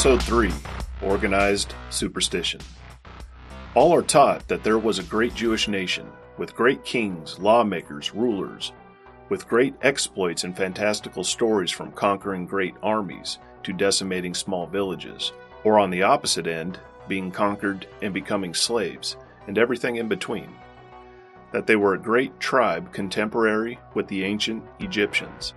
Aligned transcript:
Episode 0.00 0.22
3 0.22 0.50
Organized 1.02 1.74
Superstition. 1.90 2.62
All 3.74 3.94
are 3.94 4.00
taught 4.00 4.48
that 4.48 4.64
there 4.64 4.78
was 4.78 4.98
a 4.98 5.02
great 5.02 5.34
Jewish 5.34 5.68
nation, 5.68 6.10
with 6.38 6.56
great 6.56 6.82
kings, 6.86 7.38
lawmakers, 7.38 8.14
rulers, 8.14 8.72
with 9.28 9.46
great 9.46 9.74
exploits 9.82 10.44
and 10.44 10.56
fantastical 10.56 11.22
stories 11.22 11.70
from 11.70 11.92
conquering 11.92 12.46
great 12.46 12.74
armies 12.82 13.40
to 13.62 13.74
decimating 13.74 14.32
small 14.32 14.66
villages, 14.66 15.32
or 15.64 15.78
on 15.78 15.90
the 15.90 16.02
opposite 16.02 16.46
end, 16.46 16.80
being 17.06 17.30
conquered 17.30 17.86
and 18.00 18.14
becoming 18.14 18.54
slaves, 18.54 19.18
and 19.48 19.58
everything 19.58 19.96
in 19.96 20.08
between. 20.08 20.48
That 21.52 21.66
they 21.66 21.76
were 21.76 21.92
a 21.92 21.98
great 21.98 22.40
tribe 22.40 22.90
contemporary 22.94 23.78
with 23.92 24.08
the 24.08 24.24
ancient 24.24 24.64
Egyptians, 24.78 25.52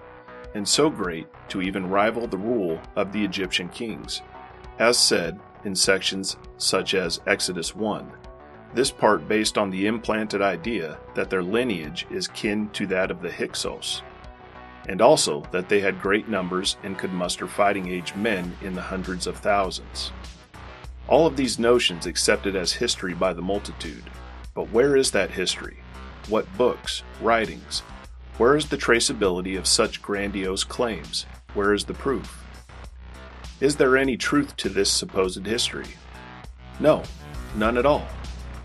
and 0.54 0.68
so 0.68 0.90
great 0.90 1.28
to 1.48 1.62
even 1.62 1.90
rival 1.90 2.28
the 2.28 2.38
rule 2.38 2.82
of 2.98 3.14
the 3.14 3.24
Egyptian 3.24 3.70
kings, 3.70 4.22
as 4.80 4.98
said 4.98 5.40
in 5.66 5.76
sections 5.76 6.38
such 6.58 6.94
as 6.94 7.22
Exodus 7.28 7.76
1. 7.76 8.12
This 8.74 8.92
part 8.92 9.28
based 9.28 9.58
on 9.58 9.70
the 9.70 9.86
implanted 9.86 10.42
idea 10.42 10.98
that 11.14 11.30
their 11.30 11.44
lineage 11.44 12.08
is 12.10 12.28
kin 12.28 12.70
to 12.70 12.88
that 12.88 13.12
of 13.12 13.22
the 13.22 13.32
Hyksos, 13.32 14.02
and 14.90 15.02
also 15.02 15.44
that 15.52 15.70
they 15.70 15.80
had 15.80 16.02
great 16.02 16.28
numbers 16.28 16.78
and 16.84 16.98
could 16.98 17.14
muster 17.14 17.48
fighting 17.48 17.88
age 17.88 18.16
men 18.16 18.56
in 18.62 18.74
the 18.74 18.82
hundreds 18.82 19.28
of 19.28 19.38
thousands. 19.38 20.12
All 21.08 21.28
of 21.28 21.36
these 21.36 21.60
notions 21.60 22.06
accepted 22.06 22.56
as 22.56 22.74
history 22.74 23.14
by 23.14 23.34
the 23.34 23.42
multitude. 23.42 24.04
But 24.54 24.72
where 24.72 24.96
is 24.96 25.12
that 25.12 25.32
history? 25.32 25.78
What 26.30 26.52
books, 26.58 27.04
writings? 27.22 27.82
Where 28.38 28.56
is 28.56 28.70
the 28.70 28.78
traceability 28.78 29.58
of 29.58 29.68
such 29.68 30.02
grandiose 30.02 30.64
claims? 30.64 31.26
Where 31.54 31.74
is 31.74 31.86
the 31.86 31.94
proof? 31.94 32.43
Is 33.64 33.78
there 33.78 33.96
any 33.96 34.18
truth 34.18 34.58
to 34.58 34.68
this 34.68 34.92
supposed 34.92 35.46
history? 35.46 35.88
No, 36.82 37.02
none 37.56 37.78
at 37.78 37.86
all, 37.86 38.06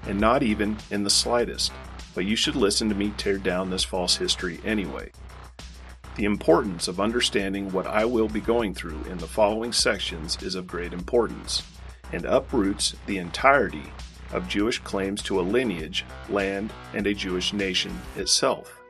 and 0.08 0.18
not 0.18 0.42
even 0.42 0.76
in 0.90 1.04
the 1.04 1.08
slightest. 1.08 1.70
But 2.16 2.24
you 2.24 2.34
should 2.34 2.56
listen 2.56 2.88
to 2.88 2.96
me 2.96 3.12
tear 3.16 3.38
down 3.38 3.70
this 3.70 3.84
false 3.84 4.16
history 4.16 4.58
anyway. 4.64 5.12
The 6.16 6.24
importance 6.24 6.88
of 6.88 6.98
understanding 6.98 7.70
what 7.70 7.86
I 7.86 8.04
will 8.06 8.26
be 8.26 8.40
going 8.40 8.74
through 8.74 9.00
in 9.04 9.18
the 9.18 9.28
following 9.28 9.72
sections 9.72 10.36
is 10.42 10.56
of 10.56 10.66
great 10.66 10.92
importance, 10.92 11.62
and 12.10 12.24
uproots 12.24 12.96
the 13.06 13.18
entirety 13.18 13.92
of 14.32 14.48
Jewish 14.48 14.80
claims 14.80 15.22
to 15.22 15.38
a 15.38 15.42
lineage, 15.42 16.04
land, 16.28 16.72
and 16.92 17.06
a 17.06 17.14
Jewish 17.14 17.52
nation 17.52 17.96
itself. 18.16 18.80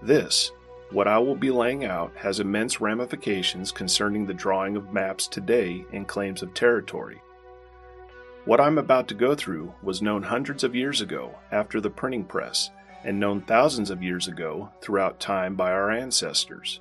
This, 0.00 0.52
what 0.90 1.06
I 1.06 1.18
will 1.18 1.36
be 1.36 1.50
laying 1.50 1.84
out, 1.84 2.12
has 2.16 2.40
immense 2.40 2.80
ramifications 2.80 3.72
concerning 3.72 4.26
the 4.26 4.34
drawing 4.34 4.76
of 4.76 4.92
maps 4.92 5.26
today 5.26 5.84
and 5.92 6.08
claims 6.08 6.42
of 6.42 6.54
territory. 6.54 7.20
What 8.46 8.60
I'm 8.60 8.78
about 8.78 9.08
to 9.08 9.14
go 9.14 9.34
through 9.34 9.74
was 9.82 10.00
known 10.00 10.22
hundreds 10.22 10.64
of 10.64 10.74
years 10.74 11.02
ago 11.02 11.34
after 11.52 11.80
the 11.80 11.90
printing 11.90 12.24
press, 12.24 12.70
and 13.04 13.20
known 13.20 13.42
thousands 13.42 13.90
of 13.90 14.02
years 14.02 14.26
ago 14.26 14.70
throughout 14.80 15.20
time 15.20 15.54
by 15.54 15.70
our 15.70 15.90
ancestors. 15.90 16.80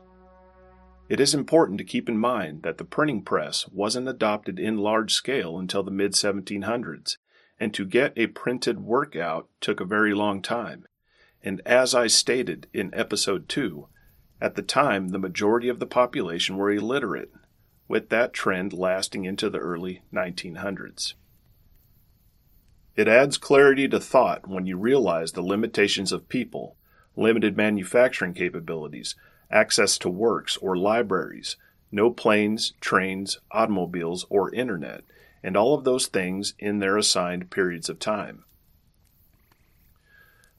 It 1.09 1.19
is 1.19 1.34
important 1.34 1.78
to 1.78 1.84
keep 1.84 2.09
in 2.09 2.17
mind 2.17 2.63
that 2.63 2.78
the 2.78 2.85
printing 2.85 3.22
press 3.22 3.67
wasn't 3.69 4.09
adopted 4.09 4.59
in 4.59 4.78
large 4.78 5.13
scale 5.13 5.57
until 5.57 5.84
the 5.84 5.91
mid 5.91 6.13
1700s, 6.13 7.17
and 7.59 7.73
to 7.73 7.85
get 7.85 8.13
a 8.16 8.28
printed 8.28 8.79
work 8.79 9.16
out 9.16 9.47
took 9.62 9.79
a 9.79 9.85
very 9.85 10.13
long 10.13 10.41
time. 10.41 10.85
And 11.44 11.62
as 11.66 11.96
I 11.96 12.07
stated 12.07 12.67
in 12.73 12.94
episode 12.94 13.47
2, 13.47 13.88
at 14.41 14.55
the 14.55 14.61
time 14.61 15.09
the 15.09 15.19
majority 15.19 15.69
of 15.69 15.79
the 15.79 15.85
population 15.85 16.57
were 16.57 16.71
illiterate, 16.71 17.31
with 17.87 18.09
that 18.09 18.33
trend 18.33 18.73
lasting 18.73 19.25
into 19.25 19.49
the 19.49 19.59
early 19.59 20.01
1900s. 20.13 21.13
It 22.95 23.07
adds 23.07 23.37
clarity 23.37 23.87
to 23.87 23.99
thought 23.99 24.47
when 24.47 24.65
you 24.65 24.77
realize 24.77 25.31
the 25.31 25.41
limitations 25.41 26.11
of 26.11 26.29
people, 26.29 26.75
limited 27.15 27.55
manufacturing 27.55 28.33
capabilities, 28.33 29.15
access 29.51 29.97
to 29.99 30.09
works 30.09 30.57
or 30.57 30.75
libraries, 30.75 31.57
no 31.91 32.11
planes, 32.11 32.73
trains, 32.81 33.39
automobiles, 33.51 34.25
or 34.29 34.53
internet, 34.53 35.03
and 35.43 35.55
all 35.55 35.73
of 35.73 35.83
those 35.83 36.07
things 36.07 36.53
in 36.59 36.79
their 36.79 36.97
assigned 36.97 37.49
periods 37.49 37.87
of 37.87 37.99
time. 37.99 38.43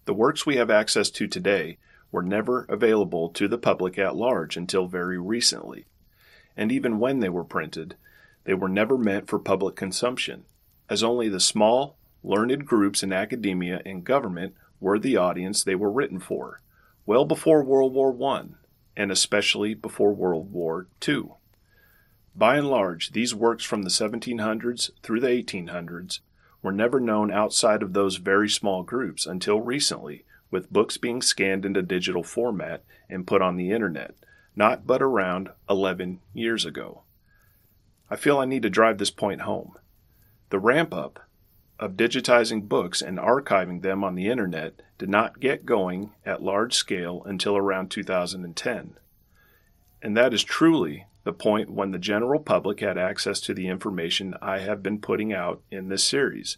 The 0.05 0.15
works 0.15 0.47
we 0.47 0.57
have 0.57 0.71
access 0.71 1.11
to 1.11 1.27
today 1.27 1.77
were 2.11 2.23
never 2.23 2.65
available 2.69 3.29
to 3.29 3.49
the 3.49 3.59
public 3.59 3.99
at 3.99 4.17
large 4.17 4.57
until 4.57 4.87
very 4.87 5.19
recently, 5.19 5.87
and 6.57 6.73
even 6.73 6.99
when 6.99 7.21
they 7.21 7.29
were 7.29 7.45
printed, 7.45 7.97
they 8.45 8.55
were 8.55 8.69
never 8.69 8.97
meant 8.97 9.29
for 9.29 9.39
public 9.39 9.77
consumption, 9.77 10.45
as 10.89 11.03
only 11.03 11.29
the 11.29 11.41
small, 11.41 11.97
learned 12.23 12.67
groups 12.67 13.03
in 13.03 13.13
academia 13.13 13.81
and 13.85 14.05
government 14.05 14.55
were 14.81 14.99
the 14.99 15.17
audience 15.17 15.63
they 15.63 15.75
were 15.75 15.91
written 15.91 16.19
for, 16.19 16.61
well 17.05 17.25
before 17.25 17.63
World 17.63 17.93
War 17.93 18.17
I, 18.33 18.45
and 18.97 19.13
especially 19.13 19.75
before 19.75 20.13
World 20.13 20.53
War 20.53 20.89
II. 21.07 21.25
By 22.35 22.57
and 22.57 22.69
large, 22.69 23.13
these 23.13 23.35
works 23.35 23.65
from 23.65 23.83
the 23.83 23.91
1700s 23.91 24.91
through 25.03 25.21
the 25.21 25.29
1800s 25.29 26.21
were 26.63 26.73
never 26.73 27.01
known 27.01 27.31
outside 27.31 27.83
of 27.83 27.93
those 27.93 28.17
very 28.17 28.49
small 28.49 28.83
groups 28.83 29.27
until 29.27 29.61
recently, 29.61 30.25
with 30.51 30.73
books 30.73 30.97
being 30.97 31.23
scanned 31.23 31.65
into 31.65 31.83
digital 31.83 32.23
format 32.23 32.85
and 33.09 33.27
put 33.27 33.43
on 33.43 33.57
the 33.57 33.71
internet, 33.71 34.15
not 34.57 34.87
but 34.87 35.03
around 35.03 35.51
11 35.69 36.21
years 36.33 36.65
ago. 36.65 37.03
I 38.11 38.17
feel 38.17 38.39
I 38.39 38.47
need 38.47 38.63
to 38.63 38.71
drive 38.71 38.99
this 38.99 39.11
point 39.11 39.43
home. 39.43 39.77
The 40.51 40.59
ramp 40.59 40.95
up 40.95 41.29
of 41.79 41.93
digitizing 41.93 42.69
books 42.69 43.03
and 43.03 43.19
archiving 43.19 43.83
them 43.83 44.03
on 44.03 44.15
the 44.15 44.29
internet 44.29 44.81
did 44.99 45.09
not 45.09 45.41
get 45.41 45.67
going 45.67 46.13
at 46.25 46.43
large 46.43 46.75
scale 46.75 47.23
until 47.25 47.57
around 47.57 47.91
2010. 47.91 48.95
And 50.03 50.17
that 50.17 50.33
is 50.33 50.43
truly 50.43 51.07
the 51.25 51.33
point 51.33 51.71
when 51.71 51.91
the 51.91 51.99
general 51.99 52.41
public 52.41 52.81
had 52.81 52.97
access 52.97 53.41
to 53.41 53.55
the 53.55 53.69
information 53.69 54.35
I 54.41 54.61
have 54.61 54.83
been 54.83 54.99
putting 54.99 55.33
out 55.33 55.63
in 55.71 55.89
this 55.89 56.03
series. 56.03 56.57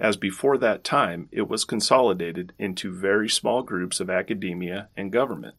As 0.00 0.16
before 0.16 0.56
that 0.56 0.82
time, 0.82 1.28
it 1.30 1.46
was 1.46 1.66
consolidated 1.66 2.54
into 2.58 2.90
very 2.90 3.28
small 3.28 3.62
groups 3.62 4.00
of 4.00 4.08
academia 4.08 4.88
and 4.96 5.12
government, 5.12 5.56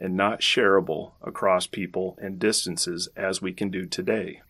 and 0.00 0.16
not 0.16 0.40
shareable 0.40 1.12
across 1.22 1.68
people 1.68 2.18
and 2.20 2.40
distances 2.40 3.08
as 3.14 3.40
we 3.40 3.52
can 3.52 3.70
do 3.70 3.86
today. 3.86 4.42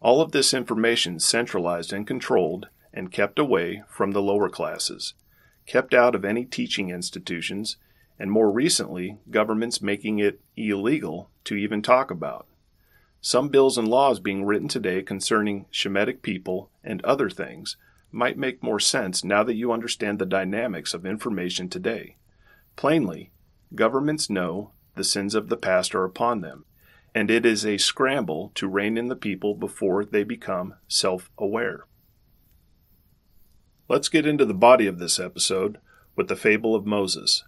All 0.00 0.22
of 0.22 0.30
this 0.30 0.54
information 0.54 1.18
centralized 1.18 1.92
and 1.92 2.06
controlled 2.06 2.68
and 2.94 3.10
kept 3.10 3.40
away 3.40 3.82
from 3.88 4.12
the 4.12 4.22
lower 4.22 4.48
classes, 4.48 5.14
kept 5.66 5.92
out 5.92 6.14
of 6.14 6.24
any 6.24 6.44
teaching 6.44 6.90
institutions, 6.90 7.76
and 8.20 8.30
more 8.30 8.52
recently, 8.52 9.18
governments 9.30 9.82
making 9.82 10.20
it 10.20 10.40
illegal 10.56 11.28
to 11.42 11.56
even 11.56 11.82
talk 11.82 12.12
about. 12.12 12.46
Some 13.22 13.48
bills 13.50 13.76
and 13.76 13.86
laws 13.86 14.18
being 14.18 14.46
written 14.46 14.68
today 14.68 15.02
concerning 15.02 15.66
Shemitic 15.70 16.22
people 16.22 16.70
and 16.82 17.04
other 17.04 17.28
things 17.28 17.76
might 18.12 18.38
make 18.38 18.62
more 18.62 18.80
sense 18.80 19.22
now 19.24 19.42
that 19.44 19.54
you 19.54 19.72
understand 19.72 20.18
the 20.18 20.26
dynamics 20.26 20.94
of 20.94 21.06
information 21.06 21.68
today. 21.68 22.16
Plainly, 22.76 23.30
governments 23.74 24.30
know 24.30 24.72
the 24.96 25.04
sins 25.04 25.34
of 25.34 25.48
the 25.48 25.56
past 25.56 25.94
are 25.94 26.04
upon 26.04 26.40
them, 26.40 26.64
and 27.14 27.30
it 27.30 27.46
is 27.46 27.64
a 27.64 27.78
scramble 27.78 28.52
to 28.54 28.68
rein 28.68 28.96
in 28.96 29.08
the 29.08 29.16
people 29.16 29.54
before 29.54 30.04
they 30.04 30.24
become 30.24 30.74
self 30.88 31.30
aware. 31.38 31.86
Let's 33.88 34.08
get 34.08 34.26
into 34.26 34.44
the 34.44 34.54
body 34.54 34.86
of 34.86 34.98
this 34.98 35.18
episode 35.18 35.78
with 36.14 36.28
the 36.28 36.36
fable 36.36 36.74
of 36.74 36.86
Moses. 36.86 37.44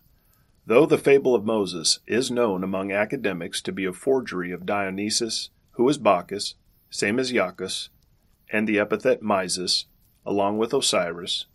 Though 0.66 0.86
the 0.86 0.98
fable 0.98 1.34
of 1.34 1.44
Moses 1.44 2.00
is 2.06 2.30
known 2.30 2.62
among 2.62 2.92
academics 2.92 3.60
to 3.62 3.72
be 3.72 3.84
a 3.84 3.92
forgery 3.92 4.52
of 4.52 4.66
Dionysus, 4.66 5.50
who 5.72 5.88
is 5.88 5.98
Bacchus, 5.98 6.54
same 6.90 7.18
as 7.18 7.32
Iacchus, 7.32 7.88
and 8.52 8.68
the 8.68 8.78
epithet 8.78 9.22
Mysis, 9.22 9.86
along 10.24 10.58
with 10.58 10.72
Osiris, 10.72 11.46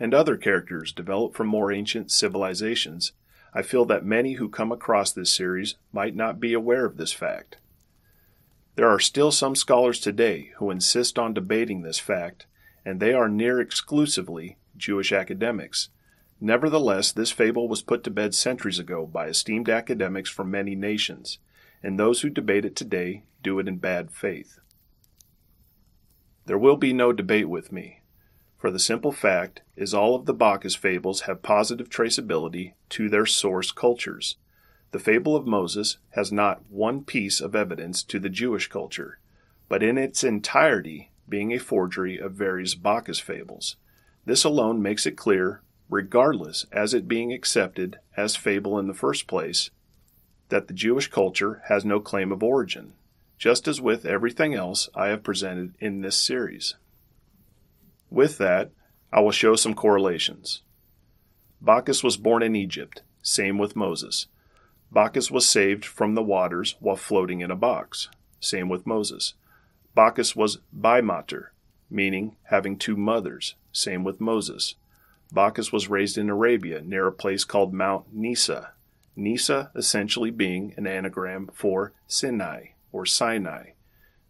and 0.00 0.12
other 0.12 0.36
characters 0.36 0.92
developed 0.92 1.36
from 1.36 1.46
more 1.46 1.72
ancient 1.72 2.10
civilizations, 2.10 3.12
I 3.52 3.62
feel 3.62 3.84
that 3.86 4.04
many 4.04 4.34
who 4.34 4.48
come 4.48 4.72
across 4.72 5.12
this 5.12 5.32
series 5.32 5.76
might 5.92 6.16
not 6.16 6.40
be 6.40 6.52
aware 6.52 6.84
of 6.84 6.96
this 6.96 7.12
fact. 7.12 7.58
There 8.74 8.88
are 8.88 8.98
still 8.98 9.30
some 9.30 9.54
scholars 9.54 10.00
today 10.00 10.50
who 10.56 10.70
insist 10.70 11.18
on 11.18 11.34
debating 11.34 11.82
this 11.82 12.00
fact, 12.00 12.46
and 12.84 12.98
they 12.98 13.12
are 13.12 13.28
near 13.28 13.60
exclusively 13.60 14.56
Jewish 14.76 15.12
academics. 15.12 15.90
Nevertheless, 16.40 17.12
this 17.12 17.30
fable 17.30 17.68
was 17.68 17.82
put 17.82 18.02
to 18.04 18.10
bed 18.10 18.34
centuries 18.34 18.80
ago 18.80 19.06
by 19.06 19.28
esteemed 19.28 19.68
academics 19.68 20.28
from 20.28 20.50
many 20.50 20.74
nations, 20.74 21.38
and 21.82 21.98
those 21.98 22.22
who 22.22 22.30
debate 22.30 22.64
it 22.64 22.74
today 22.74 23.22
do 23.42 23.60
it 23.60 23.68
in 23.68 23.76
bad 23.76 24.10
faith. 24.10 24.58
There 26.46 26.58
will 26.58 26.76
be 26.76 26.92
no 26.92 27.12
debate 27.12 27.48
with 27.48 27.70
me 27.70 28.00
for 28.64 28.70
the 28.70 28.78
simple 28.78 29.12
fact 29.12 29.60
is 29.76 29.92
all 29.92 30.14
of 30.14 30.24
the 30.24 30.32
Bacchus 30.32 30.74
fables 30.74 31.20
have 31.28 31.42
positive 31.42 31.90
traceability 31.90 32.72
to 32.88 33.10
their 33.10 33.26
source 33.26 33.70
cultures. 33.70 34.38
The 34.90 34.98
fable 34.98 35.36
of 35.36 35.46
Moses 35.46 35.98
has 36.12 36.32
not 36.32 36.62
one 36.70 37.04
piece 37.04 37.42
of 37.42 37.54
evidence 37.54 38.02
to 38.04 38.18
the 38.18 38.30
Jewish 38.30 38.68
culture. 38.68 39.18
but 39.68 39.82
in 39.82 39.98
its 39.98 40.24
entirety 40.24 41.10
being 41.28 41.52
a 41.52 41.58
forgery 41.58 42.16
of 42.16 42.32
various 42.32 42.74
Bacchus 42.74 43.18
fables. 43.18 43.76
This 44.24 44.44
alone 44.44 44.80
makes 44.80 45.04
it 45.04 45.14
clear, 45.14 45.60
regardless 45.90 46.64
as 46.72 46.94
it 46.94 47.06
being 47.06 47.34
accepted 47.34 47.98
as 48.16 48.34
fable 48.34 48.78
in 48.78 48.86
the 48.86 48.94
first 48.94 49.26
place, 49.26 49.68
that 50.48 50.68
the 50.68 50.72
Jewish 50.72 51.08
culture 51.08 51.60
has 51.68 51.84
no 51.84 52.00
claim 52.00 52.32
of 52.32 52.42
origin, 52.42 52.94
just 53.36 53.68
as 53.68 53.78
with 53.78 54.06
everything 54.06 54.54
else 54.54 54.88
I 54.94 55.08
have 55.08 55.22
presented 55.22 55.74
in 55.80 56.00
this 56.00 56.16
series. 56.16 56.76
With 58.14 58.38
that, 58.38 58.70
I 59.12 59.20
will 59.22 59.32
show 59.32 59.56
some 59.56 59.74
correlations. 59.74 60.62
Bacchus 61.60 62.04
was 62.04 62.16
born 62.16 62.44
in 62.44 62.54
Egypt, 62.54 63.02
same 63.22 63.58
with 63.58 63.74
Moses. 63.74 64.28
Bacchus 64.92 65.32
was 65.32 65.48
saved 65.48 65.84
from 65.84 66.14
the 66.14 66.22
waters 66.22 66.76
while 66.78 66.94
floating 66.94 67.40
in 67.40 67.50
a 67.50 67.56
box, 67.56 68.08
same 68.38 68.68
with 68.68 68.86
Moses. 68.86 69.34
Bacchus 69.96 70.36
was 70.36 70.58
bimater, 70.72 71.46
meaning 71.90 72.36
having 72.44 72.78
two 72.78 72.96
mothers, 72.96 73.56
same 73.72 74.04
with 74.04 74.20
Moses. 74.20 74.76
Bacchus 75.32 75.72
was 75.72 75.90
raised 75.90 76.16
in 76.16 76.30
Arabia 76.30 76.82
near 76.82 77.08
a 77.08 77.12
place 77.12 77.42
called 77.42 77.74
Mount 77.74 78.14
Nisa, 78.14 78.74
Nisa 79.16 79.72
essentially 79.74 80.30
being 80.30 80.72
an 80.76 80.86
anagram 80.86 81.50
for 81.52 81.92
Sinai 82.06 82.66
or 82.92 83.06
Sinai, 83.06 83.70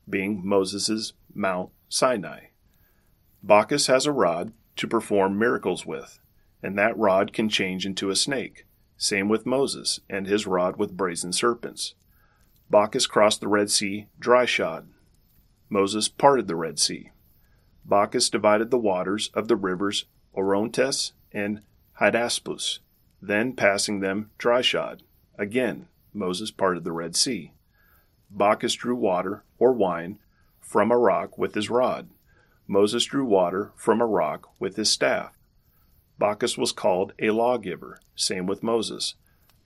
being 0.09 0.41
Moses' 0.43 1.13
Mount 1.35 1.69
Sinai. 1.91 2.47
Bacchus 3.47 3.89
has 3.89 4.07
a 4.07 4.13
rod 4.13 4.55
to 4.77 4.89
perform 4.89 5.39
miracles 5.39 5.85
with, 5.85 6.19
and 6.63 6.79
that 6.79 6.97
rod 6.97 7.35
can 7.35 7.51
change 7.51 7.85
into 7.85 8.09
a 8.09 8.17
snake. 8.17 8.65
Same 8.97 9.29
with 9.29 9.45
Moses 9.45 10.01
and 10.09 10.27
his 10.27 10.47
rod 10.47 10.79
with 10.79 10.97
brazen 10.97 11.31
serpents. 11.31 11.95
Bacchus 12.71 13.07
crossed 13.07 13.43
the 13.43 13.49
Red 13.49 13.71
Sea 13.71 14.07
dry 14.19 14.47
shod. 14.47 14.89
Moses 15.69 16.09
parted 16.09 16.49
the 16.49 16.57
Red 16.57 16.79
Sea. 16.79 17.11
Bacchus 17.85 18.31
divided 18.31 18.71
the 18.71 18.79
waters 18.79 19.31
of 19.35 19.49
the 19.49 19.57
rivers 19.57 20.07
Orontes 20.33 21.13
and 21.31 21.61
Hydaspes, 22.01 22.79
then 23.21 23.53
passing 23.53 24.01
them 24.01 24.31
dry 24.39 24.63
shod. 24.63 25.03
Again, 25.39 25.89
Moses 26.15 26.51
parted 26.51 26.83
the 26.83 26.93
Red 26.93 27.15
Sea. 27.15 27.53
Bacchus 28.31 28.73
drew 28.73 28.97
water, 28.97 29.45
or 29.59 29.75
wine, 29.75 30.19
from 30.61 30.91
a 30.91 30.97
rock 30.97 31.37
with 31.37 31.55
his 31.55 31.69
rod. 31.69 32.09
Moses 32.67 33.05
drew 33.05 33.25
water 33.25 33.73
from 33.77 34.01
a 34.01 34.07
rock 34.07 34.49
with 34.59 34.77
his 34.77 34.91
staff. 34.91 35.37
Bacchus 36.19 36.57
was 36.57 36.73
called 36.73 37.13
a 37.19 37.31
lawgiver, 37.31 38.01
same 38.17 38.47
with 38.47 38.63
Moses. 38.63 39.15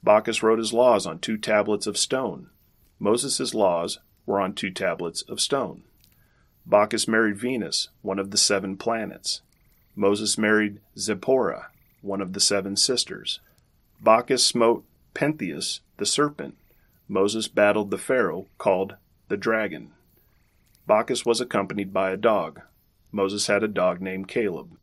Bacchus 0.02 0.42
wrote 0.42 0.58
his 0.58 0.72
laws 0.72 1.06
on 1.06 1.18
two 1.18 1.36
tablets 1.36 1.86
of 1.86 1.96
stone. 1.96 2.50
Moses' 2.98 3.54
laws 3.54 3.98
were 4.26 4.40
on 4.40 4.52
two 4.52 4.70
tablets 4.70 5.22
of 5.22 5.40
stone. 5.40 5.82
Bacchus 6.66 7.06
married 7.06 7.38
Venus, 7.38 7.88
one 8.02 8.18
of 8.18 8.30
the 8.30 8.36
seven 8.36 8.76
planets. 8.76 9.42
Moses 9.94 10.36
married 10.36 10.80
Zipporah, 10.98 11.68
one 12.02 12.20
of 12.20 12.32
the 12.32 12.40
seven 12.40 12.76
sisters. 12.76 13.40
Bacchus 14.00 14.44
smote 14.44 14.84
Pentheus, 15.14 15.80
the 15.96 16.06
serpent. 16.06 16.56
Moses 17.08 17.48
battled 17.48 17.90
the 17.90 17.98
Pharaoh, 17.98 18.46
called 18.58 18.96
the 19.28 19.36
dragon. 19.36 19.92
Bacchus 20.86 21.24
was 21.24 21.40
accompanied 21.40 21.92
by 21.92 22.10
a 22.10 22.16
dog. 22.16 22.60
Moses 23.10 23.46
had 23.46 23.62
a 23.62 23.68
dog 23.68 24.00
named 24.00 24.28
Caleb. 24.28 24.76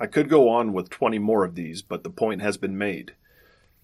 I 0.00 0.06
could 0.06 0.28
go 0.28 0.48
on 0.48 0.72
with 0.72 0.90
20 0.90 1.18
more 1.18 1.44
of 1.44 1.54
these, 1.54 1.82
but 1.82 2.04
the 2.04 2.10
point 2.10 2.40
has 2.40 2.56
been 2.56 2.78
made. 2.78 3.14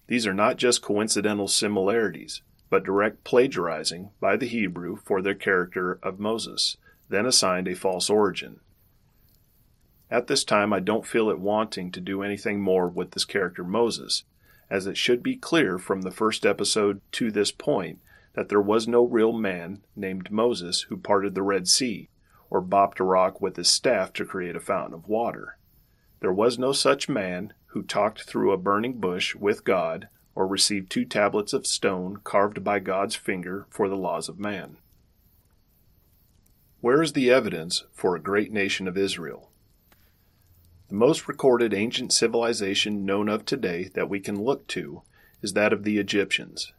These 0.07 0.25
are 0.25 0.33
not 0.33 0.57
just 0.57 0.81
coincidental 0.81 1.47
similarities, 1.47 2.41
but 2.69 2.85
direct 2.85 3.23
plagiarizing 3.23 4.11
by 4.19 4.37
the 4.37 4.47
Hebrew 4.47 4.95
for 4.95 5.21
their 5.21 5.35
character 5.35 5.99
of 6.01 6.19
Moses, 6.19 6.77
then 7.09 7.25
assigned 7.25 7.67
a 7.67 7.75
false 7.75 8.09
origin. 8.09 8.59
At 10.09 10.27
this 10.27 10.43
time, 10.43 10.71
I 10.71 10.79
don't 10.79 11.05
feel 11.05 11.29
it 11.29 11.39
wanting 11.39 11.91
to 11.91 11.99
do 11.99 12.21
anything 12.21 12.61
more 12.61 12.87
with 12.87 13.11
this 13.11 13.25
character 13.25 13.63
Moses, 13.63 14.23
as 14.69 14.87
it 14.87 14.97
should 14.97 15.21
be 15.21 15.35
clear 15.35 15.77
from 15.77 16.01
the 16.01 16.11
first 16.11 16.45
episode 16.45 17.01
to 17.13 17.31
this 17.31 17.51
point 17.51 17.99
that 18.33 18.49
there 18.49 18.61
was 18.61 18.87
no 18.87 19.03
real 19.03 19.33
man 19.33 19.81
named 19.95 20.31
Moses 20.31 20.81
who 20.83 20.97
parted 20.97 21.35
the 21.35 21.41
Red 21.41 21.67
Sea, 21.67 22.09
or 22.49 22.61
bopped 22.61 22.99
a 22.99 23.03
rock 23.03 23.41
with 23.41 23.55
his 23.55 23.67
staff 23.67 24.13
to 24.13 24.25
create 24.25 24.55
a 24.55 24.59
fountain 24.59 24.93
of 24.93 25.07
water. 25.07 25.57
There 26.19 26.33
was 26.33 26.57
no 26.57 26.71
such 26.71 27.09
man 27.09 27.53
who 27.67 27.83
talked 27.83 28.23
through 28.23 28.51
a 28.51 28.57
burning 28.57 28.99
bush 28.99 29.35
with 29.35 29.63
God 29.63 30.07
or 30.33 30.47
received 30.47 30.89
two 30.89 31.05
tablets 31.05 31.53
of 31.53 31.67
stone 31.67 32.17
carved 32.23 32.63
by 32.63 32.79
God's 32.79 33.15
finger 33.15 33.65
for 33.69 33.87
the 33.89 33.95
laws 33.95 34.29
of 34.29 34.39
man. 34.39 34.77
Where 36.81 37.01
is 37.01 37.13
the 37.13 37.31
evidence 37.31 37.83
for 37.91 38.15
a 38.15 38.21
great 38.21 38.51
nation 38.51 38.87
of 38.87 38.97
Israel? 38.97 39.49
The 40.87 40.95
most 40.95 41.27
recorded 41.27 41.73
ancient 41.73 42.13
civilization 42.13 43.05
known 43.05 43.27
of 43.27 43.43
today 43.43 43.89
that 43.95 44.09
we 44.09 44.19
can 44.19 44.43
look 44.43 44.67
to 44.67 45.01
is 45.41 45.53
that 45.53 45.73
of 45.73 45.83
the 45.83 45.97
Egyptians. 45.97 46.73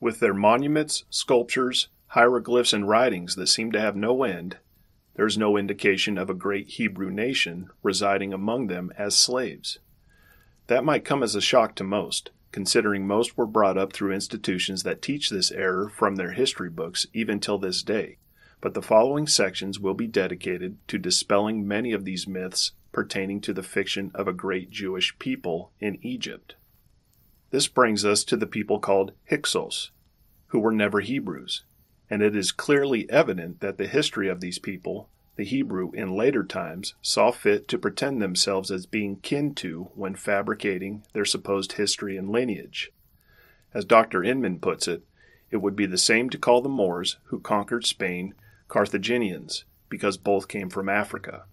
With 0.00 0.20
their 0.20 0.34
monuments, 0.34 1.04
sculptures, 1.08 1.88
hieroglyphs, 2.08 2.72
and 2.72 2.88
writings 2.88 3.36
that 3.36 3.46
seem 3.46 3.72
to 3.72 3.80
have 3.80 3.96
no 3.96 4.22
end, 4.22 4.58
there 5.14 5.26
is 5.26 5.36
no 5.36 5.56
indication 5.56 6.16
of 6.16 6.30
a 6.30 6.34
great 6.34 6.68
Hebrew 6.70 7.10
nation 7.10 7.68
residing 7.82 8.32
among 8.32 8.66
them 8.66 8.92
as 8.96 9.16
slaves. 9.16 9.78
That 10.68 10.84
might 10.84 11.04
come 11.04 11.22
as 11.22 11.34
a 11.34 11.40
shock 11.40 11.74
to 11.76 11.84
most, 11.84 12.30
considering 12.50 13.06
most 13.06 13.36
were 13.36 13.46
brought 13.46 13.76
up 13.76 13.92
through 13.92 14.12
institutions 14.12 14.82
that 14.82 15.02
teach 15.02 15.28
this 15.28 15.50
error 15.50 15.88
from 15.88 16.16
their 16.16 16.32
history 16.32 16.70
books 16.70 17.06
even 17.12 17.40
till 17.40 17.58
this 17.58 17.82
day. 17.82 18.18
But 18.60 18.74
the 18.74 18.82
following 18.82 19.26
sections 19.26 19.80
will 19.80 19.94
be 19.94 20.06
dedicated 20.06 20.76
to 20.88 20.98
dispelling 20.98 21.66
many 21.66 21.92
of 21.92 22.04
these 22.04 22.28
myths 22.28 22.72
pertaining 22.92 23.40
to 23.40 23.52
the 23.52 23.62
fiction 23.62 24.12
of 24.14 24.28
a 24.28 24.32
great 24.32 24.70
Jewish 24.70 25.18
people 25.18 25.72
in 25.80 25.98
Egypt. 26.02 26.54
This 27.50 27.66
brings 27.68 28.04
us 28.04 28.22
to 28.24 28.36
the 28.36 28.46
people 28.46 28.78
called 28.78 29.12
Hyksos, 29.28 29.90
who 30.48 30.60
were 30.60 30.72
never 30.72 31.00
Hebrews, 31.00 31.64
and 32.12 32.20
it 32.20 32.36
is 32.36 32.52
clearly 32.52 33.08
evident 33.08 33.60
that 33.60 33.78
the 33.78 33.86
history 33.86 34.28
of 34.28 34.42
these 34.42 34.58
people, 34.58 35.08
the 35.36 35.44
Hebrew 35.44 35.92
in 35.92 36.14
later 36.14 36.44
times, 36.44 36.92
saw 37.00 37.30
fit 37.30 37.66
to 37.68 37.78
pretend 37.78 38.20
themselves 38.20 38.70
as 38.70 38.84
being 38.84 39.16
kin 39.16 39.54
to 39.54 39.88
when 39.94 40.14
fabricating 40.14 41.06
their 41.14 41.24
supposed 41.24 41.72
history 41.72 42.18
and 42.18 42.28
lineage. 42.28 42.92
As 43.72 43.86
Dr. 43.86 44.22
Inman 44.22 44.58
puts 44.58 44.86
it, 44.86 45.06
it 45.50 45.62
would 45.62 45.74
be 45.74 45.86
the 45.86 45.96
same 45.96 46.28
to 46.28 46.36
call 46.36 46.60
the 46.60 46.68
Moors 46.68 47.16
who 47.28 47.40
conquered 47.40 47.86
Spain 47.86 48.34
Carthaginians, 48.68 49.64
because 49.88 50.18
both 50.18 50.48
came 50.48 50.68
from 50.68 50.90
Africa. 50.90 51.44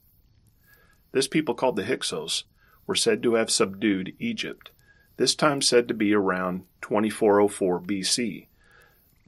This 1.13 1.29
people 1.29 1.55
called 1.55 1.77
the 1.77 1.85
Hyksos 1.85 2.43
were 2.85 2.95
said 2.95 3.23
to 3.23 3.35
have 3.35 3.49
subdued 3.49 4.13
Egypt, 4.19 4.71
this 5.15 5.35
time 5.35 5.61
said 5.61 5.87
to 5.87 5.93
be 5.93 6.13
around 6.13 6.65
2404 6.81 7.79
BC, 7.79 8.47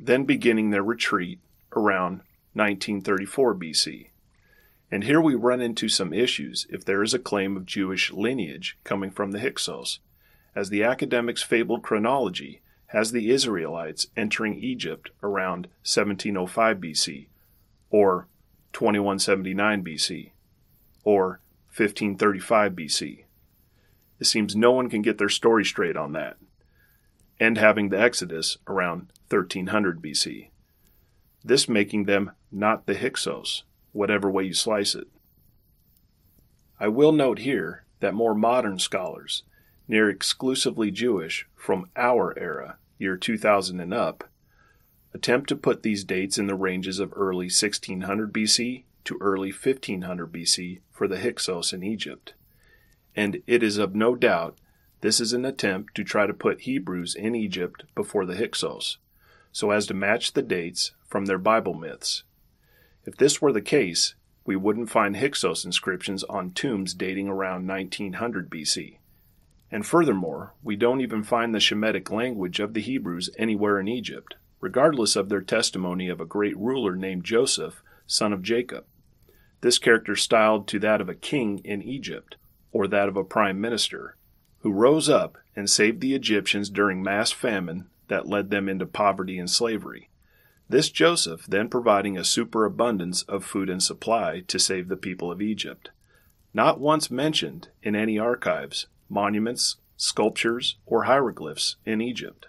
then 0.01 0.25
beginning 0.25 0.71
their 0.71 0.83
retreat 0.83 1.39
around 1.75 2.21
1934 2.53 3.55
BC. 3.55 4.07
And 4.89 5.03
here 5.03 5.21
we 5.21 5.35
run 5.35 5.61
into 5.61 5.87
some 5.87 6.11
issues 6.11 6.65
if 6.69 6.83
there 6.83 7.03
is 7.03 7.13
a 7.13 7.19
claim 7.19 7.55
of 7.55 7.65
Jewish 7.65 8.11
lineage 8.11 8.77
coming 8.83 9.11
from 9.11 9.31
the 9.31 9.39
Hyksos, 9.39 9.99
as 10.55 10.69
the 10.69 10.83
academic's 10.83 11.43
fabled 11.43 11.83
chronology 11.83 12.61
has 12.87 13.11
the 13.11 13.29
Israelites 13.29 14.07
entering 14.17 14.61
Egypt 14.61 15.11
around 15.23 15.67
1705 15.83 16.77
BC, 16.77 17.27
or 17.89 18.27
2179 18.73 19.83
BC, 19.83 20.31
or 21.05 21.39
1535 21.67 22.73
BC. 22.73 23.23
It 24.19 24.25
seems 24.25 24.55
no 24.55 24.71
one 24.71 24.89
can 24.89 25.01
get 25.01 25.19
their 25.19 25.29
story 25.29 25.63
straight 25.63 25.95
on 25.95 26.11
that 26.13 26.37
and 27.39 27.57
having 27.57 27.89
the 27.89 27.99
Exodus 27.99 28.57
around 28.67 29.07
1300 29.31 30.01
BC. 30.01 30.49
This 31.43 31.69
making 31.69 32.05
them 32.05 32.31
not 32.51 32.85
the 32.85 32.95
Hyksos, 32.95 33.63
whatever 33.93 34.29
way 34.29 34.43
you 34.45 34.53
slice 34.53 34.95
it. 34.95 35.07
I 36.79 36.87
will 36.87 37.11
note 37.11 37.39
here 37.39 37.85
that 37.99 38.13
more 38.13 38.35
modern 38.35 38.79
scholars, 38.79 39.43
near 39.87 40.09
exclusively 40.09 40.91
Jewish 40.91 41.47
from 41.55 41.89
our 41.95 42.37
era, 42.37 42.77
year 42.97 43.17
2000 43.17 43.79
and 43.79 43.93
up, 43.93 44.23
attempt 45.13 45.49
to 45.49 45.55
put 45.55 45.83
these 45.83 46.03
dates 46.03 46.37
in 46.37 46.47
the 46.47 46.55
ranges 46.55 46.99
of 46.99 47.13
early 47.15 47.45
1600 47.45 48.33
BC 48.33 48.83
to 49.03 49.17
early 49.19 49.51
1500 49.51 50.31
BC 50.31 50.79
for 50.91 51.07
the 51.07 51.19
Hyksos 51.19 51.73
in 51.73 51.83
Egypt. 51.83 52.33
And 53.15 53.41
it 53.47 53.63
is 53.63 53.77
of 53.77 53.95
no 53.95 54.15
doubt 54.15 54.57
this 55.01 55.19
is 55.19 55.33
an 55.33 55.45
attempt 55.45 55.95
to 55.95 56.03
try 56.03 56.27
to 56.27 56.33
put 56.33 56.61
Hebrews 56.61 57.15
in 57.15 57.35
Egypt 57.35 57.83
before 57.95 58.25
the 58.25 58.35
Hyksos, 58.35 58.97
so 59.51 59.71
as 59.71 59.85
to 59.87 59.93
match 59.93 60.33
the 60.33 60.41
dates 60.41 60.91
from 61.07 61.25
their 61.25 61.37
Bible 61.37 61.73
myths. 61.73 62.23
If 63.05 63.17
this 63.17 63.41
were 63.41 63.51
the 63.51 63.61
case, 63.61 64.15
we 64.45 64.55
wouldn't 64.55 64.89
find 64.89 65.17
Hyksos 65.17 65.65
inscriptions 65.65 66.23
on 66.25 66.51
tombs 66.51 66.93
dating 66.93 67.27
around 67.27 67.67
1900 67.67 68.49
BC. 68.49 68.97
And 69.71 69.85
furthermore, 69.85 70.53
we 70.61 70.75
don't 70.75 71.01
even 71.01 71.23
find 71.23 71.53
the 71.53 71.59
Shemitic 71.59 72.11
language 72.11 72.59
of 72.59 72.73
the 72.73 72.81
Hebrews 72.81 73.29
anywhere 73.37 73.79
in 73.79 73.87
Egypt, 73.87 74.35
regardless 74.59 75.15
of 75.15 75.29
their 75.29 75.41
testimony 75.41 76.09
of 76.09 76.19
a 76.19 76.25
great 76.25 76.57
ruler 76.57 76.95
named 76.95 77.23
Joseph, 77.23 77.81
son 78.05 78.33
of 78.33 78.41
Jacob. 78.41 78.85
This 79.61 79.77
character 79.77 80.15
styled 80.15 80.67
to 80.69 80.79
that 80.79 81.01
of 81.01 81.09
a 81.09 81.15
king 81.15 81.59
in 81.63 81.81
Egypt, 81.81 82.35
or 82.71 82.87
that 82.87 83.07
of 83.07 83.15
a 83.15 83.23
prime 83.23 83.61
minister, 83.61 84.17
who 84.59 84.71
rose 84.71 85.07
up 85.07 85.37
and 85.55 85.69
saved 85.69 86.01
the 86.01 86.15
Egyptians 86.15 86.69
during 86.69 87.01
mass 87.01 87.31
famine 87.31 87.87
that 88.11 88.27
led 88.27 88.49
them 88.49 88.67
into 88.67 88.85
poverty 88.85 89.39
and 89.39 89.49
slavery. 89.49 90.09
This 90.67 90.89
Joseph 90.89 91.45
then 91.47 91.69
providing 91.69 92.17
a 92.17 92.25
superabundance 92.25 93.21
of 93.23 93.45
food 93.45 93.69
and 93.69 93.81
supply 93.81 94.41
to 94.47 94.59
save 94.59 94.89
the 94.89 94.97
people 94.97 95.31
of 95.31 95.41
Egypt. 95.41 95.91
Not 96.53 96.77
once 96.77 97.09
mentioned 97.09 97.69
in 97.81 97.95
any 97.95 98.19
archives, 98.19 98.87
monuments, 99.07 99.77
sculptures, 99.95 100.75
or 100.85 101.05
hieroglyphs 101.05 101.77
in 101.85 102.01
Egypt. 102.01 102.47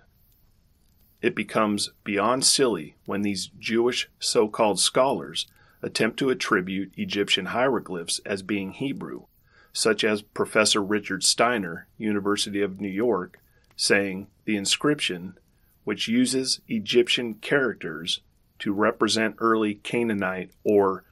It 1.20 1.36
becomes 1.36 1.90
beyond 2.02 2.44
silly 2.44 2.96
when 3.06 3.22
these 3.22 3.52
Jewish 3.56 4.10
so 4.18 4.48
called 4.48 4.80
scholars 4.80 5.46
attempt 5.80 6.18
to 6.18 6.30
attribute 6.30 6.92
Egyptian 6.96 7.46
hieroglyphs 7.46 8.18
as 8.26 8.42
being 8.42 8.72
Hebrew, 8.72 9.26
such 9.72 10.02
as 10.02 10.22
Professor 10.22 10.82
Richard 10.82 11.22
Steiner, 11.22 11.86
University 11.98 12.62
of 12.62 12.80
New 12.80 12.88
York, 12.88 13.38
saying 13.76 14.26
the 14.44 14.56
inscription, 14.56 15.38
which 15.84 16.08
uses 16.08 16.60
Egyptian 16.68 17.34
characters 17.34 18.20
to 18.58 18.72
represent 18.72 19.36
early 19.38 19.74
Canaanite 19.74 20.50
or 20.64 21.04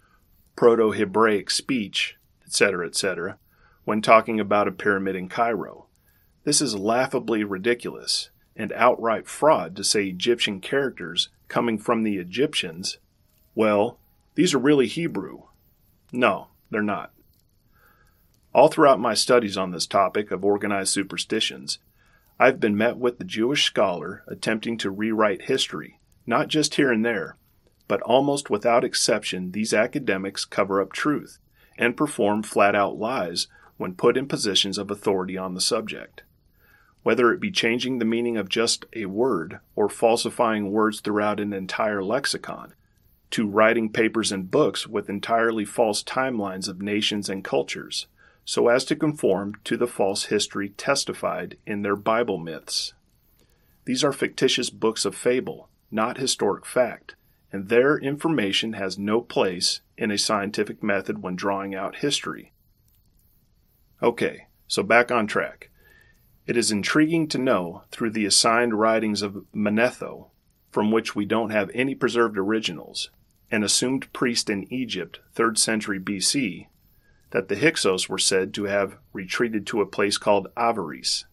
Proto 0.57 0.93
Hebraic 0.93 1.51
speech, 1.51 2.17
etc., 2.47 2.87
etc., 2.87 3.39
when 3.85 4.03
talking 4.03 4.39
about 4.39 4.69
a 4.69 4.73
pyramid 4.73 5.17
in 5.17 5.29
Cairo. 5.29 5.87
This 6.45 6.61
is 6.61 6.77
laughably 6.77 7.45
ridiculous 7.45 8.31
and 8.57 8.73
outright 8.73 9.27
fraud 9.27 9.75
to 9.77 9.85
say 9.85 10.05
Egyptian 10.05 10.61
characters 10.61 11.29
coming 11.49 11.79
from 11.79 12.03
the 12.03 12.19
Egyptians, 12.19 12.99
well, 13.55 13.99
these 14.35 14.55
are 14.55 14.59
really 14.59 14.87
Hebrew. 14.87 15.43
No, 16.13 16.49
they're 16.71 16.83
not. 16.83 17.13
All 18.53 18.69
throughout 18.69 19.01
my 19.01 19.15
studies 19.15 19.57
on 19.57 19.71
this 19.71 19.87
topic 19.87 20.31
of 20.31 20.45
organized 20.45 20.93
superstitions, 20.93 21.79
I've 22.43 22.59
been 22.59 22.75
met 22.75 22.97
with 22.97 23.19
the 23.19 23.25
Jewish 23.25 23.67
scholar 23.67 24.25
attempting 24.27 24.79
to 24.79 24.91
rewrite 24.91 25.43
history, 25.43 26.01
not 26.27 26.49
just 26.49 26.77
here 26.77 26.91
and 26.91 27.05
there, 27.05 27.37
but 27.87 28.01
almost 28.01 28.49
without 28.49 28.83
exception, 28.83 29.53
these 29.53 29.75
academics 29.75 30.47
cover 30.47 30.81
up 30.81 30.91
truth 30.91 31.39
and 31.77 31.99
perform 31.99 32.43
flat 32.43 32.75
out 32.75 32.97
lies 32.97 33.47
when 33.77 33.95
put 33.95 34.17
in 34.17 34.27
positions 34.27 34.79
of 34.79 34.91
authority 34.91 35.37
on 35.37 35.53
the 35.53 35.61
subject. 35.61 36.23
Whether 37.03 37.31
it 37.31 37.41
be 37.41 37.51
changing 37.51 37.99
the 37.99 38.07
meaning 38.07 38.39
of 38.39 38.49
just 38.49 38.87
a 38.95 39.05
word 39.05 39.61
or 39.77 39.91
falsifying 39.91 40.71
words 40.71 41.03
throughout 41.03 41.41
an 41.41 41.53
entire 41.53 42.03
lexicon, 42.03 42.73
to 43.33 43.47
writing 43.47 43.93
papers 43.93 44.33
and 44.33 44.51
books 44.51 44.87
with 44.87 45.11
entirely 45.11 45.67
false 45.67 46.03
timelines 46.03 46.71
of 46.71 46.81
nations 46.81 47.29
and 47.29 47.45
cultures, 47.45 48.07
so 48.51 48.67
as 48.67 48.85
to 48.85 48.97
conform 48.97 49.55
to 49.63 49.77
the 49.77 49.87
false 49.87 50.25
history 50.25 50.71
testified 50.71 51.57
in 51.69 51.83
their 51.83 51.95
Bible 51.95 52.37
myths. 52.37 52.95
These 53.85 54.03
are 54.03 54.13
fictitious 54.13 54.71
books 54.71 55.05
of 55.05 55.15
fable, 55.15 55.69
not 55.89 56.19
historic 56.19 56.67
fact, 56.67 57.15
and 57.53 57.69
their 57.69 57.97
information 57.97 58.73
has 58.73 58.99
no 58.99 59.21
place 59.21 59.83
in 59.97 60.11
a 60.11 60.19
scientific 60.19 60.83
method 60.83 61.23
when 61.23 61.37
drawing 61.37 61.77
out 61.77 61.99
history. 61.99 62.53
Okay, 64.03 64.49
so 64.67 64.83
back 64.83 65.13
on 65.13 65.29
track. 65.29 65.71
It 66.45 66.57
is 66.57 66.73
intriguing 66.73 67.29
to 67.29 67.39
know, 67.39 67.85
through 67.93 68.11
the 68.11 68.27
assigned 68.27 68.75
writings 68.75 69.23
of 69.23 69.45
Manetho, 69.55 70.31
from 70.73 70.91
which 70.91 71.15
we 71.15 71.25
don't 71.25 71.51
have 71.51 71.71
any 71.73 71.95
preserved 71.95 72.37
originals, 72.37 73.11
an 73.49 73.63
assumed 73.63 74.13
priest 74.13 74.51
in 74.51 74.67
Egypt, 74.73 75.21
3rd 75.37 75.57
century 75.57 76.01
BC, 76.01 76.67
that 77.31 77.49
the 77.49 77.57
Hyksos 77.57 78.09
were 78.09 78.19
said 78.19 78.53
to 78.55 78.65
have 78.65 78.97
retreated 79.13 79.67
to 79.69 79.81
a 79.81 79.87
place 79.87 80.19
called 80.19 80.49
Avaris. 80.57 81.25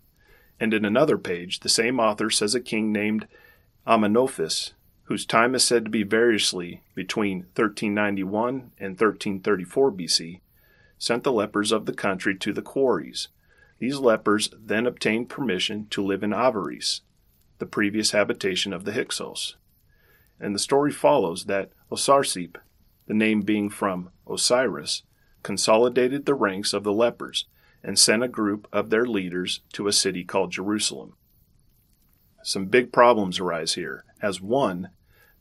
And 0.59 0.73
in 0.73 0.85
another 0.85 1.17
page, 1.17 1.59
the 1.59 1.69
same 1.69 1.99
author 1.99 2.29
says 2.29 2.55
a 2.55 2.59
king 2.59 2.91
named 2.91 3.27
Amenophis, 3.85 4.73
whose 5.03 5.25
time 5.25 5.55
is 5.55 5.63
said 5.63 5.85
to 5.85 5.91
be 5.91 6.03
variously 6.03 6.83
between 6.93 7.39
1391 7.55 8.71
and 8.79 8.91
1334 8.91 9.91
BC, 9.91 10.41
sent 10.97 11.23
the 11.23 11.31
lepers 11.31 11.71
of 11.71 11.85
the 11.85 11.93
country 11.93 12.35
to 12.35 12.51
the 12.51 12.61
quarries, 12.61 13.29
these 13.79 13.99
lepers 13.99 14.49
then 14.59 14.87
obtained 14.87 15.29
permission 15.29 15.87
to 15.91 16.03
live 16.03 16.23
in 16.23 16.31
Avaris, 16.31 17.01
the 17.59 17.65
previous 17.65 18.11
habitation 18.11 18.73
of 18.73 18.85
the 18.85 18.91
Hyksos. 18.91 19.55
And 20.39 20.53
the 20.53 20.59
story 20.59 20.91
follows 20.91 21.45
that 21.45 21.71
Osarsiph, 21.91 22.55
the 23.07 23.13
name 23.13 23.41
being 23.41 23.69
from 23.69 24.09
Osiris, 24.29 25.03
consolidated 25.47 26.25
the 26.25 26.33
ranks 26.33 26.73
of 26.73 26.83
the 26.83 26.91
lepers 26.91 27.45
and 27.81 27.97
sent 27.97 28.21
a 28.21 28.27
group 28.27 28.67
of 28.73 28.89
their 28.89 29.05
leaders 29.05 29.61
to 29.71 29.87
a 29.87 29.93
city 29.93 30.21
called 30.25 30.51
Jerusalem. 30.51 31.13
Some 32.43 32.65
big 32.65 32.91
problems 32.91 33.39
arise 33.39 33.75
here, 33.75 34.03
as 34.21 34.41
one, 34.41 34.89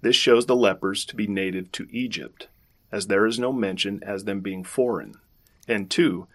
this 0.02 0.14
shows 0.14 0.46
the 0.46 0.54
lepers 0.54 1.04
to 1.06 1.16
be 1.16 1.26
native 1.26 1.72
to 1.72 1.88
Egypt, 1.90 2.46
as 2.92 3.08
there 3.08 3.26
is 3.26 3.40
no 3.40 3.52
mention 3.52 4.00
as 4.04 4.22
them 4.22 4.42
being 4.42 4.62
foreign, 4.62 5.16
and 5.66 5.90
two, 5.90 6.28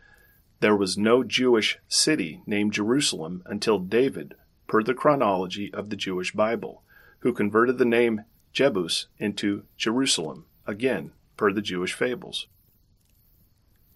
there 0.59 0.75
was 0.75 0.97
no 0.97 1.23
Jewish 1.23 1.79
city 1.87 2.41
named 2.45 2.73
Jerusalem 2.73 3.41
until 3.45 3.79
David, 3.79 4.33
per 4.67 4.83
the 4.83 4.93
chronology 4.93 5.73
of 5.73 5.89
the 5.89 5.95
Jewish 5.95 6.33
Bible, 6.33 6.83
who 7.19 7.31
converted 7.31 7.77
the 7.77 7.85
name 7.85 8.25
Jebus 8.53 9.05
into 9.17 9.63
Jerusalem, 9.77 10.43
again, 10.67 11.13
per 11.37 11.53
the 11.53 11.61
Jewish 11.61 11.93
fables. 11.93 12.47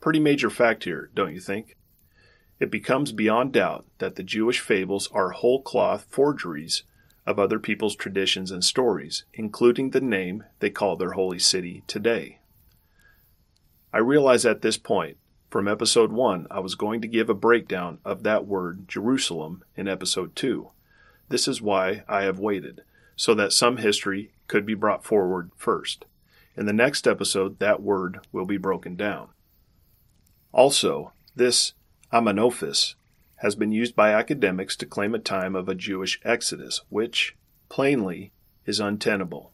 Pretty 0.06 0.20
major 0.20 0.52
fact 0.52 0.84
here, 0.84 1.10
don't 1.16 1.34
you 1.34 1.40
think? 1.40 1.76
It 2.60 2.70
becomes 2.70 3.12
beyond 3.12 3.54
doubt 3.54 3.88
that 3.98 4.18
the 4.18 4.22
Jewish 4.22 4.60
fables 4.60 5.10
are 5.12 5.32
whole 5.32 5.64
cloth 5.64 6.06
forgeries 6.12 6.84
of 7.26 7.40
other 7.40 7.58
people's 7.58 7.96
traditions 7.96 8.52
and 8.52 8.64
stories, 8.64 9.26
including 9.34 9.90
the 9.90 10.02
name 10.02 10.44
they 10.60 10.70
call 10.70 10.96
their 10.96 11.14
holy 11.14 11.40
city 11.40 11.84
today. 11.88 12.38
I 13.92 13.98
realize 13.98 14.46
at 14.46 14.62
this 14.62 14.78
point 14.78 15.18
from 15.50 15.68
episode 15.68 16.12
1, 16.12 16.46
I 16.52 16.60
was 16.60 16.76
going 16.76 17.02
to 17.02 17.08
give 17.08 17.28
a 17.28 17.34
breakdown 17.34 17.98
of 18.06 18.22
that 18.22 18.46
word 18.46 18.88
Jerusalem 18.88 19.64
in 19.76 19.88
episode 19.88 20.36
2. 20.36 20.70
This 21.30 21.48
is 21.48 21.64
why 21.64 22.04
I 22.08 22.26
have 22.26 22.38
waited, 22.38 22.84
so 23.16 23.34
that 23.34 23.54
some 23.54 23.78
history 23.78 24.34
could 24.48 24.68
be 24.68 24.76
brought 24.76 25.04
forward 25.04 25.50
first. 25.56 26.06
In 26.56 26.68
the 26.68 26.74
next 26.74 27.08
episode, 27.08 27.58
that 27.58 27.82
word 27.82 28.20
will 28.32 28.46
be 28.46 28.58
broken 28.58 28.96
down. 28.96 29.30
Also, 30.56 31.12
this 31.36 31.74
Amenophis 32.14 32.96
has 33.40 33.56
been 33.56 33.74
used 33.74 33.94
by 33.94 34.14
academics 34.14 34.78
to 34.78 34.86
claim 34.86 35.14
a 35.14 35.20
time 35.20 35.54
of 35.54 35.68
a 35.68 35.76
Jewish 35.76 36.18
exodus, 36.24 36.80
which, 36.88 37.36
plainly, 37.68 38.32
is 38.66 38.80
untenable. 38.80 39.52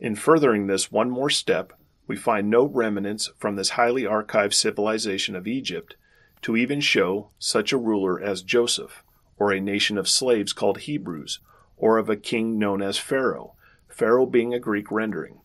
In 0.00 0.16
furthering 0.16 0.66
this 0.66 0.90
one 0.90 1.08
more 1.08 1.30
step, 1.30 1.72
we 2.08 2.16
find 2.16 2.50
no 2.50 2.64
remnants 2.64 3.30
from 3.38 3.54
this 3.54 3.70
highly 3.70 4.02
archived 4.02 4.54
civilization 4.54 5.36
of 5.36 5.46
Egypt 5.46 5.94
to 6.42 6.56
even 6.56 6.80
show 6.80 7.30
such 7.38 7.72
a 7.72 7.78
ruler 7.78 8.20
as 8.20 8.42
Joseph, 8.42 9.04
or 9.38 9.52
a 9.52 9.60
nation 9.60 9.98
of 9.98 10.08
slaves 10.08 10.52
called 10.52 10.78
Hebrews, 10.78 11.38
or 11.76 11.96
of 11.96 12.10
a 12.10 12.16
king 12.16 12.58
known 12.58 12.82
as 12.82 12.98
Pharaoh, 12.98 13.54
Pharaoh 13.88 14.26
being 14.26 14.52
a 14.52 14.58
Greek 14.58 14.90
rendering, 14.90 15.41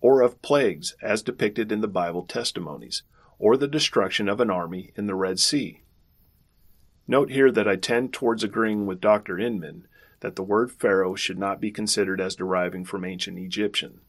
or 0.00 0.22
of 0.22 0.42
plagues 0.42 0.94
as 1.02 1.22
depicted 1.22 1.72
in 1.72 1.80
the 1.80 1.88
Bible 1.88 2.24
testimonies, 2.24 3.02
or 3.38 3.56
the 3.56 3.68
destruction 3.68 4.28
of 4.28 4.40
an 4.40 4.50
army 4.50 4.92
in 4.96 5.06
the 5.06 5.14
Red 5.14 5.38
Sea. 5.38 5.82
Note 7.06 7.30
here 7.30 7.50
that 7.50 7.68
I 7.68 7.76
tend 7.76 8.12
towards 8.12 8.44
agreeing 8.44 8.86
with 8.86 9.00
Dr. 9.00 9.38
Inman 9.38 9.86
that 10.20 10.36
the 10.36 10.42
word 10.42 10.70
Pharaoh 10.70 11.14
should 11.14 11.38
not 11.38 11.60
be 11.60 11.70
considered 11.70 12.20
as 12.20 12.36
deriving 12.36 12.84
from 12.84 13.04
ancient 13.04 13.38
Egyptian 13.38 14.00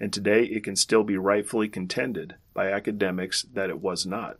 and 0.00 0.12
today 0.12 0.44
it 0.44 0.62
can 0.62 0.76
still 0.76 1.02
be 1.02 1.16
rightfully 1.16 1.68
contended 1.68 2.36
by 2.54 2.70
academics 2.70 3.42
that 3.42 3.70
it 3.70 3.80
was 3.80 4.06
not. 4.06 4.38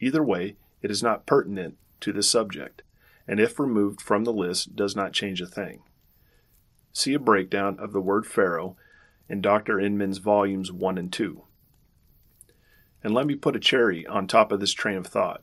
Either 0.00 0.22
way, 0.22 0.56
it 0.82 0.90
is 0.90 1.02
not 1.02 1.26
pertinent 1.26 1.76
to 2.00 2.12
the 2.12 2.22
subject, 2.22 2.82
and 3.28 3.40
if 3.40 3.58
removed 3.58 4.00
from 4.00 4.24
the 4.24 4.32
list, 4.32 4.76
does 4.76 4.96
not 4.96 5.12
change 5.12 5.40
a 5.40 5.46
thing. 5.46 5.82
See 6.92 7.14
a 7.14 7.18
breakdown 7.18 7.78
of 7.78 7.92
the 7.92 8.00
word 8.00 8.26
Pharaoh 8.26 8.76
in 9.28 9.40
Dr. 9.40 9.80
Inman's 9.80 10.18
volumes 10.18 10.70
1 10.70 10.98
and 10.98 11.12
2. 11.12 11.42
And 13.02 13.14
let 13.14 13.26
me 13.26 13.34
put 13.34 13.56
a 13.56 13.60
cherry 13.60 14.06
on 14.06 14.26
top 14.26 14.52
of 14.52 14.60
this 14.60 14.72
train 14.72 14.96
of 14.96 15.06
thought. 15.06 15.42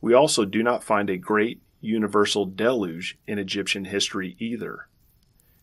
We 0.00 0.14
also 0.14 0.44
do 0.44 0.62
not 0.62 0.84
find 0.84 1.10
a 1.10 1.16
great 1.16 1.60
universal 1.80 2.46
deluge 2.46 3.18
in 3.26 3.38
Egyptian 3.38 3.86
history 3.86 4.36
either. 4.38 4.88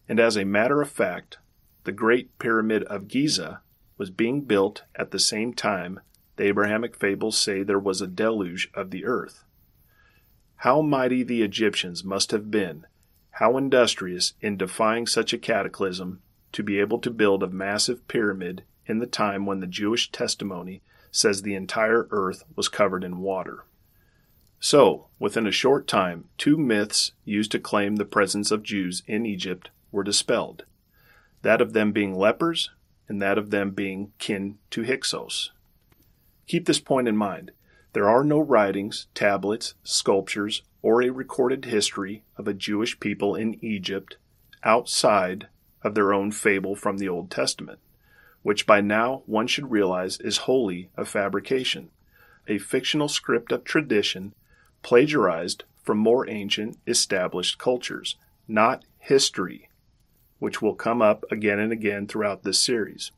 And 0.08 0.20
as 0.20 0.38
a 0.38 0.46
matter 0.46 0.82
of 0.82 0.90
fact, 0.90 1.38
the 1.84 1.92
Great 1.92 2.38
Pyramid 2.40 2.84
of 2.84 3.08
Giza 3.08 3.62
was 3.98 4.10
being 4.10 4.42
built 4.42 4.84
at 4.96 5.12
the 5.12 5.20
same 5.20 5.54
time 5.54 6.00
the 6.36 6.46
Abrahamic 6.46 6.96
fables 6.96 7.38
say 7.38 7.64
there 7.64 7.80
was 7.80 8.00
a 8.00 8.08
deluge 8.08 8.70
of 8.74 8.92
the 8.92 9.06
earth. 9.06 9.44
How 10.58 10.82
mighty 10.82 11.24
the 11.24 11.42
Egyptians 11.42 12.04
must 12.04 12.32
have 12.32 12.52
been 12.52 12.86
how 13.32 13.56
industrious 13.56 14.34
in 14.42 14.58
defying 14.58 15.06
such 15.06 15.32
a 15.32 15.38
cataclysm 15.38 16.22
to 16.54 16.64
be 16.64 16.80
able 16.80 17.00
to 17.00 17.12
build 17.12 17.44
a 17.44 17.48
massive 17.48 18.08
pyramid 18.08 18.64
in 18.86 19.00
the 19.00 19.08
time 19.08 19.46
when 19.46 19.60
the 19.60 19.68
Jewish 19.68 20.12
testimony 20.12 20.82
says 21.12 21.42
the 21.42 21.56
entire 21.56 22.08
earth 22.12 22.44
was 22.56 22.70
covered 22.70 23.04
in 23.04 23.20
water. 23.20 23.66
So, 24.60 25.08
within 25.20 25.46
a 25.46 25.52
short 25.52 25.88
time, 25.88 26.26
two 26.38 26.58
myths 26.58 27.12
used 27.26 27.52
to 27.52 27.60
claim 27.60 27.96
the 27.96 28.06
presence 28.06 28.50
of 28.52 28.64
Jews 28.64 29.04
in 29.06 29.26
Egypt 29.26 29.70
were 29.92 30.04
dispelled 30.04 30.64
that 31.44 31.62
of 31.62 31.74
them 31.74 31.92
being 31.92 32.16
lepers 32.16 32.72
and 33.08 33.22
that 33.22 33.38
of 33.38 33.52
them 33.52 33.72
being 33.72 34.12
kin 34.18 34.58
to 34.72 34.84
Hyksos. 34.84 35.52
Keep 36.48 36.66
this 36.66 36.80
point 36.80 37.08
in 37.08 37.16
mind. 37.16 37.52
There 37.94 38.10
are 38.10 38.24
no 38.24 38.40
writings, 38.40 39.08
tablets, 39.14 39.76
sculptures, 39.84 40.64
or 40.82 41.02
a 41.02 41.10
recorded 41.10 41.66
history 41.66 42.24
of 42.38 42.48
a 42.48 42.54
Jewish 42.54 43.00
people 43.00 43.36
in 43.36 43.64
Egypt 43.64 44.18
outside 44.64 45.48
of 45.88 45.96
their 45.96 46.14
own 46.14 46.32
fable 46.32 46.76
from 46.76 46.98
the 46.98 47.10
Old 47.10 47.32
Testament, 47.32 47.80
which 48.44 48.68
by 48.68 48.82
now 48.82 49.24
one 49.26 49.48
should 49.48 49.72
realize 49.72 50.20
is 50.20 50.40
wholly 50.40 50.90
a 50.96 51.06
fabrication, 51.06 51.90
a 52.48 52.60
fictional 52.60 53.08
script 53.08 53.52
of 53.52 53.64
tradition 53.64 54.36
plagiarized 54.84 55.64
from 55.84 55.98
more 55.98 56.30
ancient 56.30 56.78
established 56.86 57.58
cultures, 57.58 58.18
not 58.48 58.84
history, 59.00 59.70
which 60.40 60.62
will 60.62 60.76
come 60.76 61.02
up 61.02 61.24
again 61.32 61.60
and 61.60 61.72
again 61.72 62.06
throughout 62.06 62.44
this 62.44 62.62
series. 62.62 63.12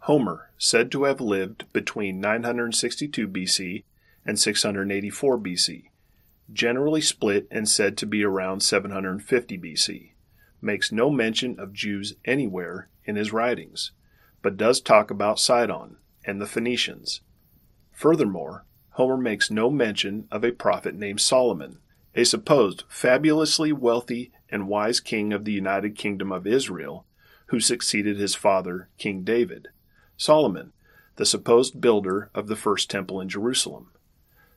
Homer, 0.00 0.50
said 0.58 0.90
to 0.90 1.04
have 1.04 1.20
lived 1.20 1.72
between 1.72 2.20
962 2.20 3.28
BC 3.28 3.84
and 4.26 4.38
684 4.38 5.38
BC, 5.38 5.84
generally 6.52 7.00
split 7.00 7.46
and 7.50 7.68
said 7.68 7.96
to 7.96 8.06
be 8.06 8.24
around 8.24 8.60
750 8.60 9.58
BC, 9.58 10.10
makes 10.60 10.92
no 10.92 11.10
mention 11.10 11.58
of 11.58 11.72
Jews 11.72 12.14
anywhere 12.24 12.88
in 13.04 13.16
his 13.16 13.32
writings, 13.32 13.92
but 14.42 14.56
does 14.56 14.80
talk 14.80 15.10
about 15.10 15.38
Sidon 15.38 15.96
and 16.24 16.40
the 16.40 16.46
Phoenicians. 16.46 17.20
Furthermore, 17.92 18.64
Homer 18.90 19.16
makes 19.16 19.50
no 19.50 19.70
mention 19.70 20.26
of 20.30 20.44
a 20.44 20.52
prophet 20.52 20.94
named 20.94 21.20
Solomon, 21.20 21.78
a 22.14 22.24
supposed 22.24 22.84
fabulously 22.88 23.72
wealthy 23.72 24.32
and 24.50 24.68
wise 24.68 25.00
king 25.00 25.32
of 25.32 25.44
the 25.44 25.52
United 25.52 25.96
Kingdom 25.96 26.32
of 26.32 26.46
Israel, 26.46 27.06
who 27.46 27.60
succeeded 27.60 28.16
his 28.16 28.34
father, 28.34 28.88
King 28.98 29.22
David. 29.22 29.68
Solomon, 30.16 30.72
the 31.16 31.26
supposed 31.26 31.80
builder 31.80 32.30
of 32.34 32.48
the 32.48 32.56
first 32.56 32.90
temple 32.90 33.20
in 33.20 33.28
Jerusalem. 33.28 33.90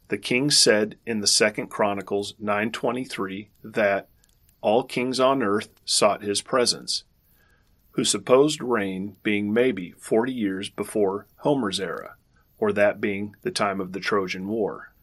The 0.08 0.18
king 0.18 0.52
said 0.52 0.98
in 1.06 1.22
the 1.22 1.28
second 1.28 1.68
Chronicles 1.68 2.36
9:23 2.40 3.50
that 3.64 4.10
all 4.62 4.84
kings 4.84 5.20
on 5.20 5.44
earth 5.44 5.70
sought 5.86 6.24
his 6.24 6.42
presence, 6.42 7.04
whose 7.92 8.10
supposed 8.10 8.62
reign 8.62 9.18
being 9.24 9.52
maybe 9.52 9.94
40 9.98 10.32
years 10.32 10.70
before 10.70 11.28
Homer's 11.38 11.80
era 11.80 12.16
or 12.58 12.72
that 12.72 13.02
being 13.02 13.36
the 13.42 13.52
time 13.52 13.82
of 13.82 13.92
the 13.92 14.00
Trojan 14.00 14.48
War. 14.48 14.94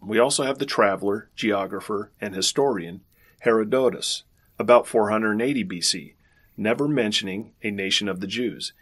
We 0.00 0.18
also 0.18 0.44
have 0.44 0.58
the 0.58 0.66
traveler, 0.66 1.28
geographer, 1.36 2.10
and 2.20 2.34
historian 2.34 3.02
Herodotus, 3.40 4.24
about 4.58 4.86
480 4.86 5.64
BC, 5.64 6.14
never 6.56 6.88
mentioning 6.88 7.52
a 7.62 7.70
nation 7.70 8.08
of 8.08 8.20
the 8.20 8.26
Jews, 8.26 8.72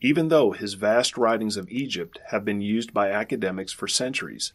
even 0.00 0.28
though 0.28 0.50
his 0.50 0.74
vast 0.74 1.16
writings 1.16 1.56
of 1.56 1.70
Egypt 1.70 2.18
have 2.30 2.44
been 2.44 2.60
used 2.60 2.92
by 2.92 3.10
academics 3.10 3.72
for 3.72 3.86
centuries. 3.86 4.52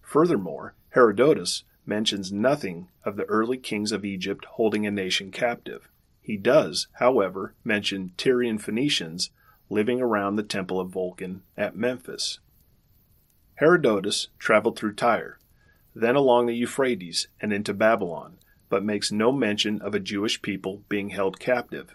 Furthermore, 0.00 0.74
Herodotus 0.90 1.64
mentions 1.86 2.32
nothing 2.32 2.88
of 3.04 3.16
the 3.16 3.24
early 3.24 3.56
kings 3.56 3.92
of 3.92 4.04
Egypt 4.04 4.44
holding 4.44 4.86
a 4.86 4.90
nation 4.90 5.30
captive. 5.30 5.88
He 6.20 6.36
does, 6.36 6.88
however, 6.94 7.54
mention 7.64 8.12
Tyrian 8.16 8.58
Phoenicians 8.58 9.30
living 9.70 10.00
around 10.00 10.36
the 10.36 10.42
temple 10.42 10.80
of 10.80 10.90
Vulcan 10.90 11.42
at 11.56 11.76
Memphis. 11.76 12.40
Herodotus 13.56 14.28
traveled 14.38 14.78
through 14.78 14.94
Tyre, 14.94 15.38
then 15.94 16.16
along 16.16 16.46
the 16.46 16.54
Euphrates 16.56 17.28
and 17.40 17.52
into 17.52 17.72
Babylon, 17.72 18.38
but 18.68 18.84
makes 18.84 19.12
no 19.12 19.32
mention 19.32 19.80
of 19.80 19.94
a 19.94 20.00
Jewish 20.00 20.42
people 20.42 20.82
being 20.88 21.10
held 21.10 21.38
captive, 21.38 21.94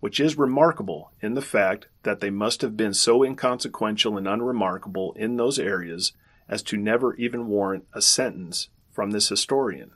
which 0.00 0.20
is 0.20 0.38
remarkable 0.38 1.12
in 1.20 1.34
the 1.34 1.42
fact 1.42 1.88
that 2.04 2.20
they 2.20 2.30
must 2.30 2.62
have 2.62 2.76
been 2.76 2.94
so 2.94 3.22
inconsequential 3.22 4.16
and 4.16 4.28
unremarkable 4.28 5.12
in 5.14 5.36
those 5.36 5.58
areas 5.58 6.12
as 6.48 6.62
to 6.62 6.76
never 6.76 7.14
even 7.16 7.48
warrant 7.48 7.84
a 7.92 8.00
sentence 8.00 8.68
from 8.98 9.12
this 9.12 9.28
historian. 9.28 9.92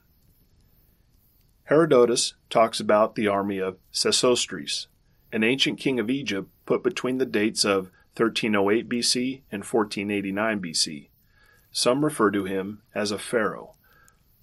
Herodotus 1.64 2.34
talks 2.48 2.78
about 2.78 3.16
the 3.16 3.26
army 3.26 3.58
of 3.58 3.78
Sesostris, 3.92 4.86
an 5.32 5.42
ancient 5.42 5.80
king 5.80 5.98
of 5.98 6.08
Egypt 6.08 6.48
put 6.66 6.84
between 6.84 7.18
the 7.18 7.26
dates 7.26 7.64
of 7.64 7.90
1308 8.16 8.88
BC 8.88 9.40
and 9.50 9.64
1489 9.64 10.60
BC. 10.60 11.08
Some 11.72 12.04
refer 12.04 12.30
to 12.30 12.44
him 12.44 12.82
as 12.94 13.10
a 13.10 13.18
pharaoh, 13.18 13.74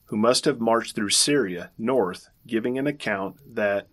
who 0.07 0.17
must 0.17 0.43
have 0.43 0.59
marched 0.59 0.93
through 0.93 1.11
Syria 1.11 1.71
north, 1.77 2.27
giving 2.45 2.77
an 2.77 2.85
account 2.85 3.37
that 3.55 3.87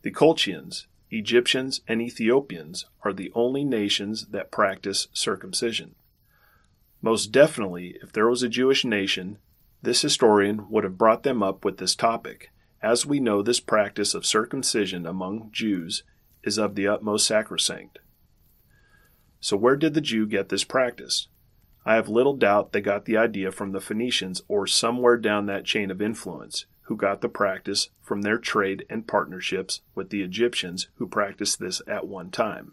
the 0.00 0.10
Colchians, 0.10 0.86
Egyptians, 1.10 1.82
and 1.86 2.00
Ethiopians 2.00 2.86
are 3.02 3.12
the 3.12 3.30
only 3.34 3.64
nations 3.64 4.28
that 4.28 4.50
practice 4.50 5.08
circumcision. 5.12 5.94
Most 7.02 7.32
definitely, 7.32 7.98
if 8.02 8.12
there 8.12 8.30
was 8.30 8.42
a 8.42 8.48
Jewish 8.48 8.86
nation, 8.86 9.36
this 9.84 10.02
historian 10.02 10.68
would 10.70 10.84
have 10.84 10.98
brought 10.98 11.22
them 11.22 11.42
up 11.42 11.64
with 11.64 11.78
this 11.78 11.94
topic, 11.94 12.50
as 12.82 13.06
we 13.06 13.20
know, 13.20 13.42
this 13.42 13.60
practice 13.60 14.14
of 14.14 14.26
circumcision 14.26 15.06
among 15.06 15.50
Jews 15.52 16.02
is 16.42 16.58
of 16.58 16.74
the 16.74 16.86
utmost 16.86 17.26
sacrosanct. 17.26 17.98
So, 19.40 19.56
where 19.56 19.76
did 19.76 19.94
the 19.94 20.00
Jew 20.00 20.26
get 20.26 20.48
this 20.48 20.64
practice? 20.64 21.28
I 21.86 21.94
have 21.96 22.08
little 22.08 22.36
doubt 22.36 22.72
they 22.72 22.80
got 22.80 23.04
the 23.04 23.16
idea 23.16 23.52
from 23.52 23.72
the 23.72 23.80
Phoenicians 23.80 24.42
or 24.48 24.66
somewhere 24.66 25.18
down 25.18 25.46
that 25.46 25.66
chain 25.66 25.90
of 25.90 26.00
influence, 26.00 26.66
who 26.82 26.96
got 26.96 27.20
the 27.20 27.28
practice 27.28 27.90
from 28.02 28.22
their 28.22 28.38
trade 28.38 28.86
and 28.88 29.06
partnerships 29.06 29.82
with 29.94 30.10
the 30.10 30.22
Egyptians 30.22 30.88
who 30.94 31.06
practiced 31.06 31.58
this 31.58 31.82
at 31.86 32.06
one 32.06 32.30
time. 32.30 32.72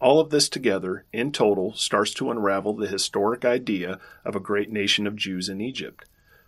All 0.00 0.20
of 0.20 0.30
this 0.30 0.48
together, 0.48 1.04
in 1.12 1.32
total, 1.32 1.74
starts 1.74 2.14
to 2.14 2.30
unravel 2.30 2.74
the 2.74 2.86
historic 2.86 3.44
idea 3.44 3.98
of 4.24 4.36
a 4.36 4.40
great 4.40 4.70
nation 4.70 5.06
of 5.06 5.16
Jews 5.16 5.48
in 5.48 5.60
Egypt. 5.60 6.04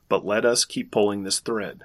But 0.09 0.25
let 0.25 0.45
us 0.45 0.65
keep 0.65 0.93
pulling 0.93 1.25
this 1.25 1.41
thread. 1.41 1.83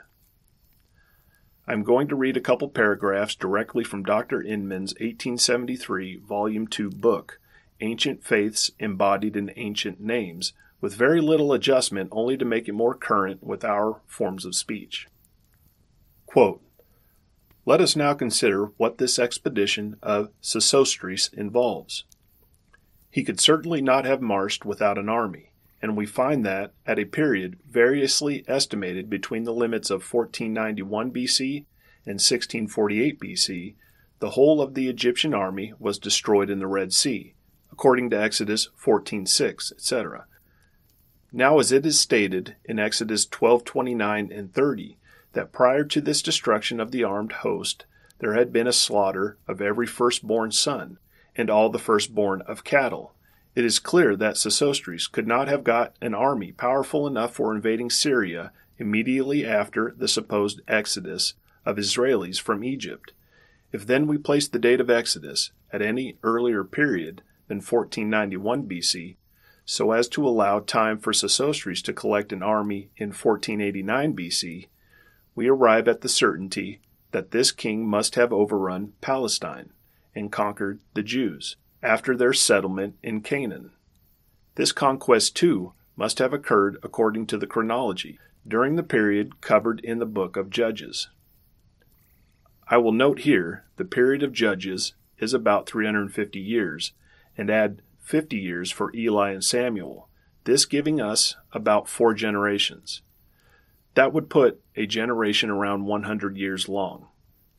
I'm 1.67 1.83
going 1.83 2.07
to 2.09 2.15
read 2.15 2.37
a 2.37 2.41
couple 2.41 2.69
paragraphs 2.69 3.33
directly 3.33 3.83
from 3.83 4.03
Dr. 4.03 4.41
Inman's 4.41 4.93
1873 4.93 6.17
Volume 6.17 6.67
2 6.67 6.91
book, 6.91 7.39
Ancient 7.81 8.23
Faiths 8.23 8.69
Embodied 8.79 9.35
in 9.35 9.51
Ancient 9.55 9.99
Names, 9.99 10.53
with 10.79 10.93
very 10.93 11.19
little 11.19 11.51
adjustment 11.51 12.09
only 12.11 12.37
to 12.37 12.45
make 12.45 12.67
it 12.67 12.73
more 12.73 12.93
current 12.93 13.43
with 13.43 13.65
our 13.65 14.01
forms 14.05 14.45
of 14.45 14.53
speech. 14.53 15.07
Quote, 16.27 16.61
Let 17.65 17.81
us 17.81 17.95
now 17.95 18.13
consider 18.13 18.65
what 18.77 18.97
this 18.97 19.17
expedition 19.17 19.97
of 20.03 20.29
Sesostris 20.41 21.33
involves. 21.33 22.05
He 23.09 23.23
could 23.23 23.39
certainly 23.39 23.81
not 23.81 24.05
have 24.05 24.21
marched 24.21 24.65
without 24.65 24.97
an 24.97 25.09
army 25.09 25.51
and 25.85 25.95
we 25.95 26.07
find 26.07 26.43
that, 26.43 26.73
at 26.87 26.97
a 26.97 27.05
period 27.05 27.59
variously 27.69 28.43
estimated 28.47 29.07
between 29.07 29.43
the 29.43 29.53
limits 29.53 29.91
of 29.91 30.01
1491 30.01 31.11
BC 31.11 31.65
and 32.07 32.15
1648 32.15 33.19
BC, 33.19 33.75
the 34.17 34.31
whole 34.31 34.61
of 34.61 34.73
the 34.73 34.89
Egyptian 34.89 35.35
army 35.35 35.73
was 35.77 35.99
destroyed 35.99 36.49
in 36.49 36.57
the 36.57 36.65
Red 36.65 36.91
Sea, 36.91 37.35
according 37.71 38.09
to 38.09 38.19
Exodus 38.19 38.69
14:6, 38.83 39.71
etc. 39.73 40.25
Now 41.31 41.59
as 41.59 41.71
it 41.71 41.85
is 41.85 41.99
stated 41.99 42.55
in 42.65 42.79
Exodus 42.79 43.27
12:29 43.27 44.31
and 44.31 44.51
30 44.51 44.97
that 45.35 45.53
prior 45.53 45.83
to 45.83 46.01
this 46.01 46.21
destruction 46.21 46.79
of 46.79 46.91
the 46.91 47.03
armed 47.03 47.31
host 47.31 47.85
there 48.19 48.33
had 48.33 48.51
been 48.51 48.67
a 48.67 48.73
slaughter 48.73 49.37
of 49.47 49.61
every 49.61 49.87
firstborn 49.87 50.51
son 50.51 50.97
and 51.35 51.49
all 51.49 51.69
the 51.69 51.79
firstborn 51.79 52.41
of 52.41 52.63
cattle 52.63 53.13
it 53.55 53.63
is 53.63 53.79
clear 53.79 54.17
that 54.17 54.35
Sesostris 54.35 55.09
could 55.09 55.27
not 55.27 55.47
have 55.47 55.63
got 55.63 55.95
an 56.01 56.13
army 56.13 56.51
powerful 56.51 57.07
enough 57.07 57.35
for 57.35 57.55
invading 57.55 57.89
Syria 57.89 58.51
immediately 58.77 59.45
after 59.45 59.95
the 59.97 60.09
supposed 60.09 60.59
exodus 60.67 61.35
of 61.65 61.77
Israelis 61.77 62.39
from 62.39 62.65
Egypt. 62.65 63.13
If 63.71 63.87
then 63.87 64.07
we 64.07 64.17
place 64.17 64.49
the 64.49 64.59
date 64.59 64.81
of 64.81 64.89
Exodus 64.89 65.51
at 65.71 65.81
any 65.81 66.17
earlier 66.21 66.65
period 66.65 67.21
than 67.47 67.57
1491 67.57 68.67
BC, 68.67 69.15
so 69.63 69.91
as 69.93 70.09
to 70.09 70.27
allow 70.27 70.59
time 70.59 70.99
for 70.99 71.13
Sesostris 71.13 71.81
to 71.83 71.93
collect 71.93 72.33
an 72.33 72.43
army 72.43 72.89
in 72.97 73.09
1489 73.09 74.15
BC, 74.15 74.67
we 75.35 75.47
arrive 75.47 75.87
at 75.87 76.01
the 76.01 76.09
certainty 76.09 76.79
that 77.11 77.31
this 77.31 77.51
king 77.51 77.87
must 77.87 78.15
have 78.15 78.33
overrun 78.33 78.93
Palestine 79.01 79.71
and 80.15 80.31
conquered 80.31 80.79
the 80.93 81.03
Jews 81.03 81.57
after 81.83 82.15
their 82.15 82.33
settlement 82.33 82.95
in 83.03 83.21
Canaan. 83.21 83.71
This 84.55 84.71
conquest, 84.71 85.35
too, 85.35 85.73
must 85.95 86.19
have 86.19 86.33
occurred 86.33 86.77
according 86.81 87.27
to 87.27 87.37
the 87.37 87.47
chronology, 87.47 88.17
during 88.47 88.75
the 88.75 88.83
period 88.83 89.41
covered 89.41 89.79
in 89.81 89.99
the 89.99 90.05
book 90.05 90.37
of 90.37 90.49
Judges. 90.49 91.09
I 92.67 92.77
will 92.77 92.91
note 92.91 93.19
here 93.19 93.65
the 93.75 93.85
period 93.85 94.23
of 94.23 94.33
Judges 94.33 94.93
is 95.19 95.33
about 95.33 95.67
350 95.67 96.39
years, 96.39 96.93
and 97.37 97.49
add 97.49 97.81
50 97.99 98.37
years 98.37 98.71
for 98.71 98.95
Eli 98.95 99.31
and 99.31 99.43
Samuel, 99.43 100.09
this 100.45 100.65
giving 100.65 101.01
us 101.01 101.35
about 101.53 101.89
four 101.89 102.13
generations. 102.13 103.01
That 103.95 104.13
would 104.13 104.29
put 104.29 104.61
a 104.75 104.85
generation 104.85 105.49
around 105.49 105.85
100 105.85 106.37
years 106.37 106.67
long, 106.67 107.07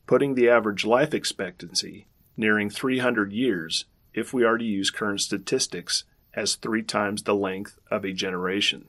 putting 0.05 0.35
the 0.35 0.49
average 0.49 0.85
life 0.85 1.13
expectancy 1.13 2.07
nearing 2.37 2.69
300 2.69 3.33
years 3.33 3.85
if 4.13 4.33
we 4.33 4.43
are 4.43 4.57
to 4.57 4.63
use 4.63 4.91
current 4.91 5.21
statistics 5.21 6.03
as 6.33 6.55
three 6.55 6.83
times 6.83 7.23
the 7.23 7.35
length 7.35 7.79
of 7.89 8.05
a 8.05 8.13
generation. 8.13 8.87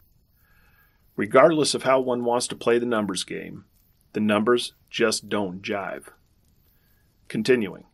Regardless 1.17 1.75
of 1.75 1.83
how 1.83 1.99
one 1.99 2.25
wants 2.25 2.47
to 2.47 2.55
play 2.55 2.79
the 2.79 2.87
numbers 2.87 3.25
game, 3.25 3.65
the 4.13 4.21
numbers 4.21 4.75
just 4.91 5.29
don't 5.29 5.63
jive. 5.63 6.09
Continuing, 7.27 7.85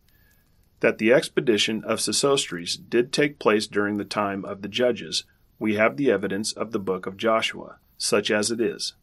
that 0.81 0.99
the 0.99 1.13
expedition 1.13 1.83
of 1.85 1.99
Sesostris 1.99 2.77
did 2.89 3.13
take 3.13 3.39
place 3.39 3.67
during 3.67 3.97
the 3.97 4.05
time 4.05 4.45
of 4.45 4.63
the 4.63 4.69
judges, 4.69 5.25
we 5.59 5.77
have 5.77 5.97
the 5.97 6.11
evidence 6.11 6.53
of 6.53 6.73
the 6.73 6.79
book 6.79 7.07
of 7.07 7.17
Joshua, 7.17 7.79
such 7.97 8.31
as 8.31 8.51
it 8.51 8.61
is. 8.61 8.95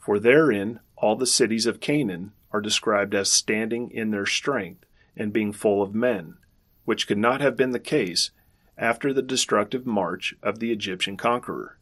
For 0.00 0.18
therein 0.18 0.80
all 0.96 1.14
the 1.14 1.26
cities 1.26 1.66
of 1.66 1.80
Canaan 1.80 2.32
are 2.52 2.62
described 2.62 3.14
as 3.14 3.30
standing 3.30 3.90
in 3.90 4.10
their 4.10 4.26
strength 4.26 4.86
and 5.14 5.32
being 5.32 5.52
full 5.52 5.82
of 5.82 5.94
men, 5.94 6.38
which 6.86 7.06
could 7.06 7.18
not 7.18 7.42
have 7.42 7.56
been 7.56 7.72
the 7.72 7.78
case 7.78 8.30
after 8.78 9.12
the 9.12 9.22
destructive 9.22 9.86
march 9.86 10.34
of 10.42 10.58
the 10.58 10.72
Egyptian 10.72 11.18
conqueror. 11.18 11.78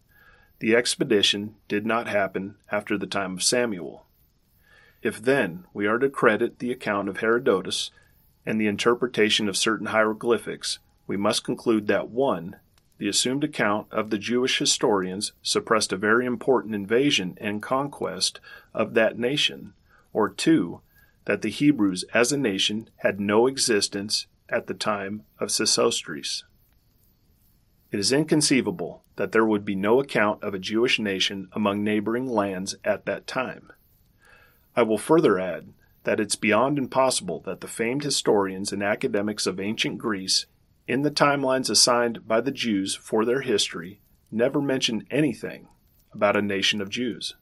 The 0.59 0.75
expedition 0.75 1.55
did 1.69 1.87
not 1.87 2.09
happen 2.09 2.57
after 2.73 2.99
the 2.99 3.07
time 3.07 3.35
of 3.35 3.43
Samuel. 3.45 4.05
If 5.01 5.23
then 5.23 5.67
we 5.73 5.87
are 5.87 5.99
to 5.99 6.11
credit 6.11 6.59
the 6.59 6.73
account 6.73 7.09
of 7.09 7.19
Herodotus 7.19 7.93
and 8.45 8.61
the 8.61 8.67
interpretation 8.67 9.49
of 9.49 9.57
certain 9.57 9.87
hieroglyphics, 9.87 10.81
we 11.07 11.17
must 11.17 11.45
conclude 11.45 11.87
that 11.87 12.09
1. 12.09 12.57
The 12.99 13.09
assumed 13.09 13.45
account 13.45 13.87
of 13.93 14.11
the 14.11 14.19
Jewish 14.19 14.59
historians 14.59 15.33
suppressed 15.41 15.93
a 15.93 15.97
very 15.97 16.27
important 16.27 16.75
invasion 16.75 17.39
and 17.41 17.63
conquest 17.63 18.41
of 18.75 18.95
that 18.95 19.19
nation, 19.19 19.73
or 20.13 20.29
2 20.29 20.81
that 21.25 21.43
the 21.43 21.51
Hebrews 21.51 22.05
as 22.13 22.33
a 22.33 22.37
nation 22.37 22.91
had 22.97 23.21
no 23.21 23.47
existence 23.47 24.27
at 24.49 24.67
the 24.67 24.75
time 24.75 25.25
of 25.39 25.51
Sesostris. 25.51 26.43
It 27.93 28.01
is 28.01 28.13
inconceivable 28.13 29.05
that 29.17 29.33
there 29.33 29.45
would 29.45 29.65
be 29.65 29.75
no 29.75 30.01
account 30.01 30.43
of 30.43 30.55
a 30.55 30.59
Jewish 30.59 30.99
nation 30.99 31.49
among 31.53 31.85
neighboring 31.85 32.27
lands 32.27 32.75
at 32.85 33.07
that 33.07 33.27
time. 33.27 33.73
I 34.75 34.83
will 34.83 34.99
further 34.99 35.39
add 35.39 35.73
that 36.05 36.21
it's 36.21 36.37
beyond 36.37 36.79
impossible 36.79 37.41
that 37.41 37.61
the 37.61 37.69
famed 37.69 38.05
historians 38.05 38.73
and 38.73 38.83
academics 38.83 39.47
of 39.47 39.61
ancient 39.61 39.99
Greece, 39.99 40.47
in 40.89 41.03
the 41.03 41.11
timelines 41.11 41.71
assigned 41.71 42.27
by 42.27 42.41
the 42.41 42.51
Jews 42.51 42.97
for 42.97 43.25
their 43.25 43.43
history, 43.43 44.01
never 44.33 44.61
mention 44.61 45.07
anything 45.11 45.69
about 46.13 46.37
a 46.37 46.43
nation 46.43 46.81
of 46.81 46.91
Jews 46.91 47.35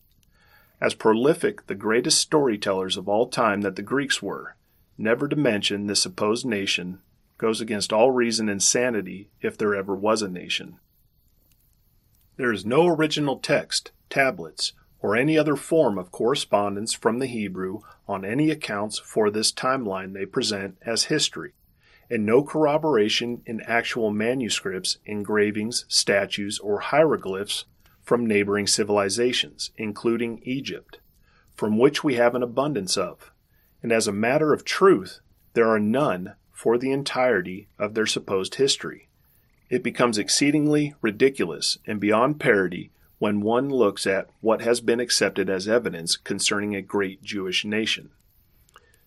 as 0.80 0.94
prolific 0.94 1.66
the 1.66 1.74
greatest 1.74 2.20
storytellers 2.20 2.96
of 2.96 3.08
all 3.08 3.26
time 3.28 3.62
that 3.62 3.76
the 3.76 3.82
Greeks 3.82 4.22
were, 4.22 4.56
never 4.98 5.28
to 5.28 5.36
mention 5.36 5.86
this 5.86 6.02
supposed 6.02 6.44
nation 6.44 7.00
goes 7.38 7.60
against 7.60 7.92
all 7.92 8.10
reason 8.10 8.48
and 8.48 8.62
sanity 8.62 9.30
if 9.40 9.56
there 9.56 9.74
ever 9.74 9.94
was 9.94 10.22
a 10.22 10.28
nation. 10.28 10.78
There 12.36 12.52
is 12.52 12.66
no 12.66 12.86
original 12.86 13.38
text, 13.38 13.90
tablets, 14.10 14.72
or 15.00 15.16
any 15.16 15.38
other 15.38 15.56
form 15.56 15.98
of 15.98 16.10
correspondence 16.10 16.92
from 16.92 17.18
the 17.18 17.26
Hebrew 17.26 17.80
on 18.08 18.24
any 18.24 18.50
accounts 18.50 18.98
for 18.98 19.30
this 19.30 19.52
timeline 19.52 20.12
they 20.12 20.26
present 20.26 20.76
as 20.82 21.04
history, 21.04 21.52
and 22.10 22.24
no 22.24 22.42
corroboration 22.42 23.42
in 23.46 23.60
actual 23.62 24.10
manuscripts, 24.10 24.98
engravings, 25.04 25.84
statues, 25.88 26.58
or 26.58 26.80
hieroglyphs 26.80 27.64
from 28.02 28.26
neighboring 28.26 28.66
civilizations, 28.66 29.70
including 29.76 30.40
Egypt, 30.44 31.00
from 31.54 31.78
which 31.78 32.04
we 32.04 32.14
have 32.14 32.34
an 32.34 32.42
abundance 32.42 32.96
of, 32.96 33.32
and 33.82 33.92
as 33.92 34.06
a 34.06 34.12
matter 34.12 34.52
of 34.52 34.64
truth, 34.64 35.20
there 35.54 35.68
are 35.68 35.80
none 35.80 36.34
for 36.52 36.78
the 36.78 36.92
entirety 36.92 37.68
of 37.78 37.94
their 37.94 38.06
supposed 38.06 38.54
history. 38.56 39.08
It 39.68 39.82
becomes 39.82 40.18
exceedingly 40.18 40.94
ridiculous 41.00 41.78
and 41.86 41.98
beyond 41.98 42.38
parody 42.38 42.90
when 43.18 43.40
one 43.40 43.68
looks 43.68 44.06
at 44.06 44.28
what 44.40 44.60
has 44.60 44.80
been 44.80 45.00
accepted 45.00 45.48
as 45.48 45.66
evidence 45.66 46.16
concerning 46.16 46.74
a 46.74 46.82
great 46.82 47.22
Jewish 47.22 47.64
nation. 47.64 48.10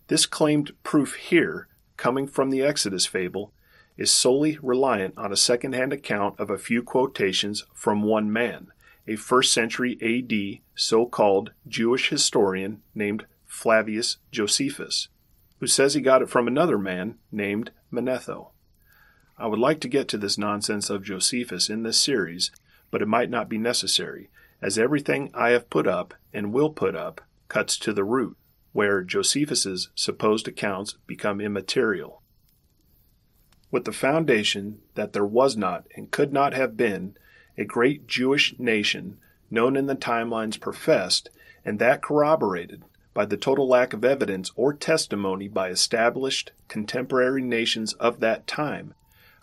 This 0.07 0.25
claimed 0.25 0.71
proof 0.83 1.15
here, 1.15 1.67
coming 1.99 2.25
from 2.25 2.49
the 2.49 2.61
Exodus 2.61 3.05
fable, 3.05 3.51
is 3.97 4.09
solely 4.09 4.57
reliant 4.63 5.13
on 5.17 5.33
a 5.33 5.37
second 5.37 5.73
hand 5.73 5.91
account 5.91 6.39
of 6.39 6.49
a 6.49 6.57
few 6.57 6.81
quotations 6.81 7.65
from 7.73 8.01
one 8.01 8.31
man, 8.31 8.67
a 9.05 9.17
first 9.17 9.51
century 9.51 9.97
AD 10.01 10.61
so 10.75 11.05
called 11.05 11.51
Jewish 11.67 12.09
historian 12.09 12.81
named 12.95 13.25
Flavius 13.45 14.17
Josephus, 14.31 15.09
who 15.59 15.67
says 15.67 15.93
he 15.93 15.99
got 15.99 16.21
it 16.21 16.29
from 16.29 16.47
another 16.47 16.77
man 16.77 17.15
named 17.33 17.71
Manetho. 17.91 18.51
I 19.37 19.47
would 19.47 19.59
like 19.59 19.81
to 19.81 19.89
get 19.89 20.07
to 20.07 20.17
this 20.17 20.37
nonsense 20.37 20.89
of 20.89 21.03
Josephus 21.03 21.69
in 21.69 21.83
this 21.83 21.99
series, 21.99 22.49
but 22.91 23.01
it 23.01 23.07
might 23.07 23.29
not 23.29 23.49
be 23.49 23.57
necessary, 23.57 24.29
as 24.61 24.79
everything 24.79 25.31
I 25.33 25.49
have 25.49 25.69
put 25.69 25.85
up 25.85 26.13
and 26.33 26.53
will 26.53 26.69
put 26.69 26.95
up 26.95 27.19
cuts 27.49 27.77
to 27.79 27.91
the 27.91 28.05
root, 28.05 28.37
where 28.71 29.01
Josephus's 29.01 29.89
supposed 29.95 30.47
accounts 30.47 30.97
become 31.07 31.41
immaterial. 31.41 32.21
With 33.71 33.85
the 33.85 33.91
foundation 33.91 34.79
that 34.95 35.13
there 35.13 35.25
was 35.25 35.57
not 35.57 35.85
and 35.95 36.11
could 36.11 36.33
not 36.33 36.53
have 36.53 36.77
been 36.77 37.15
a 37.57 37.65
great 37.65 38.07
Jewish 38.07 38.57
nation 38.57 39.17
known 39.51 39.75
in 39.75 39.87
the 39.87 39.95
timelines 39.95 40.59
professed, 40.59 41.29
and 41.65 41.79
that 41.79 42.01
corroborated 42.01 42.83
by 43.13 43.25
the 43.25 43.37
total 43.37 43.67
lack 43.67 43.93
of 43.93 44.05
evidence 44.05 44.51
or 44.55 44.73
testimony 44.73 45.47
by 45.47 45.69
established 45.69 46.51
contemporary 46.67 47.41
nations 47.41 47.93
of 47.93 48.19
that 48.19 48.47
time, 48.47 48.93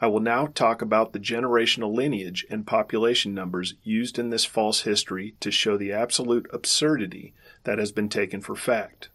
I 0.00 0.06
will 0.08 0.20
now 0.20 0.46
talk 0.46 0.82
about 0.82 1.12
the 1.12 1.18
generational 1.18 1.94
lineage 1.94 2.46
and 2.50 2.66
population 2.66 3.34
numbers 3.34 3.74
used 3.82 4.18
in 4.18 4.30
this 4.30 4.44
false 4.44 4.82
history 4.82 5.34
to 5.40 5.50
show 5.50 5.76
the 5.76 5.92
absolute 5.92 6.46
absurdity 6.52 7.32
that 7.64 7.78
has 7.78 7.92
been 7.92 8.08
taken 8.08 8.40
for 8.40 8.54
fact. 8.54 9.08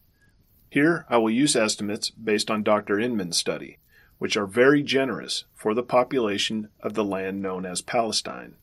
Here 0.71 1.05
I 1.09 1.17
will 1.17 1.29
use 1.29 1.57
estimates 1.57 2.11
based 2.11 2.49
on 2.49 2.63
Dr. 2.63 2.97
Inman's 2.97 3.35
study, 3.37 3.79
which 4.19 4.37
are 4.37 4.45
very 4.45 4.81
generous 4.81 5.43
for 5.53 5.73
the 5.73 5.83
population 5.83 6.69
of 6.79 6.93
the 6.93 7.03
land 7.03 7.41
known 7.41 7.65
as 7.65 7.81
Palestine. 7.81 8.55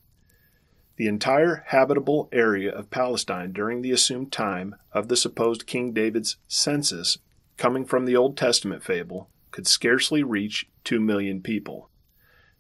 The 0.97 1.07
entire 1.07 1.65
habitable 1.67 2.31
area 2.33 2.75
of 2.75 2.89
Palestine 2.89 3.53
during 3.53 3.83
the 3.83 3.93
assumed 3.93 4.33
time 4.33 4.77
of 4.91 5.09
the 5.09 5.19
supposed 5.19 5.67
King 5.67 5.93
David's 5.93 6.39
census, 6.49 7.19
coming 7.59 7.85
from 7.85 8.07
the 8.07 8.17
Old 8.17 8.39
Testament 8.39 8.83
fable, 8.83 9.29
could 9.51 9.67
scarcely 9.67 10.23
reach 10.23 10.67
2 10.85 11.01
million 11.01 11.43
people, 11.43 11.91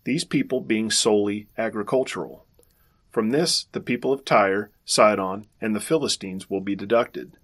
these 0.05 0.25
people 0.25 0.61
being 0.61 0.91
solely 0.91 1.49
agricultural. 1.57 2.45
From 3.09 3.31
this, 3.31 3.67
the 3.73 3.81
people 3.81 4.13
of 4.13 4.27
Tyre, 4.27 4.71
Sidon, 4.85 5.47
and 5.59 5.75
the 5.75 5.81
Philistines 5.81 6.51
will 6.51 6.61
be 6.61 6.77
deducted, 6.77 7.39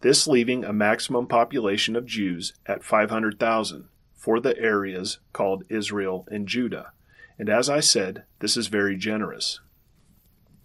this 0.00 0.26
leaving 0.26 0.64
a 0.64 0.72
maximum 0.72 1.26
population 1.26 1.96
of 1.96 2.06
Jews 2.06 2.54
at 2.66 2.84
500,000 2.84 3.88
for 4.14 4.40
the 4.40 4.58
areas 4.58 5.18
called 5.32 5.64
Israel 5.68 6.26
and 6.30 6.46
Judah. 6.46 6.92
And 7.38 7.48
as 7.48 7.68
I 7.68 7.80
said, 7.80 8.24
this 8.38 8.56
is 8.56 8.68
very 8.68 8.96
generous. 8.96 9.60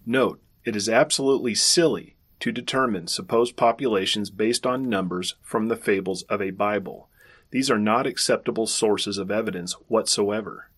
Note, 0.06 0.42
it 0.65 0.76
is 0.76 0.89
absolutely 0.89 1.56
silly 1.56 2.15
to 2.39 2.52
determine 2.52 3.08
supposed 3.08 3.58
populations 3.58 4.30
based 4.30 4.65
on 4.65 4.89
numbers 4.89 5.36
from 5.42 5.68
the 5.68 5.76
fables 5.76 6.24
of 6.24 6.42
a 6.42 6.52
Bible. 6.52 7.10
These 7.52 7.70
are 7.72 7.80
not 7.80 8.08
acceptable 8.08 8.68
sources 8.68 9.18
of 9.18 9.32
evidence 9.32 9.74
whatsoever. 9.88 10.70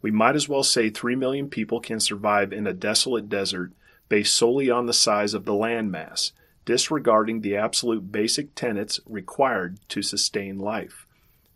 We 0.00 0.10
might 0.10 0.36
as 0.36 0.48
well 0.48 0.62
say 0.62 0.90
3 0.90 1.16
million 1.16 1.48
people 1.48 1.80
can 1.80 2.00
survive 2.00 2.52
in 2.52 2.66
a 2.66 2.72
desolate 2.72 3.28
desert 3.28 3.72
based 4.08 4.34
solely 4.34 4.70
on 4.70 4.86
the 4.86 4.92
size 4.92 5.34
of 5.34 5.44
the 5.44 5.52
landmass, 5.52 6.32
disregarding 6.64 7.40
the 7.40 7.56
absolute 7.56 8.10
basic 8.10 8.54
tenets 8.54 9.00
required 9.06 9.78
to 9.88 10.02
sustain 10.02 10.58
life, 10.58 11.06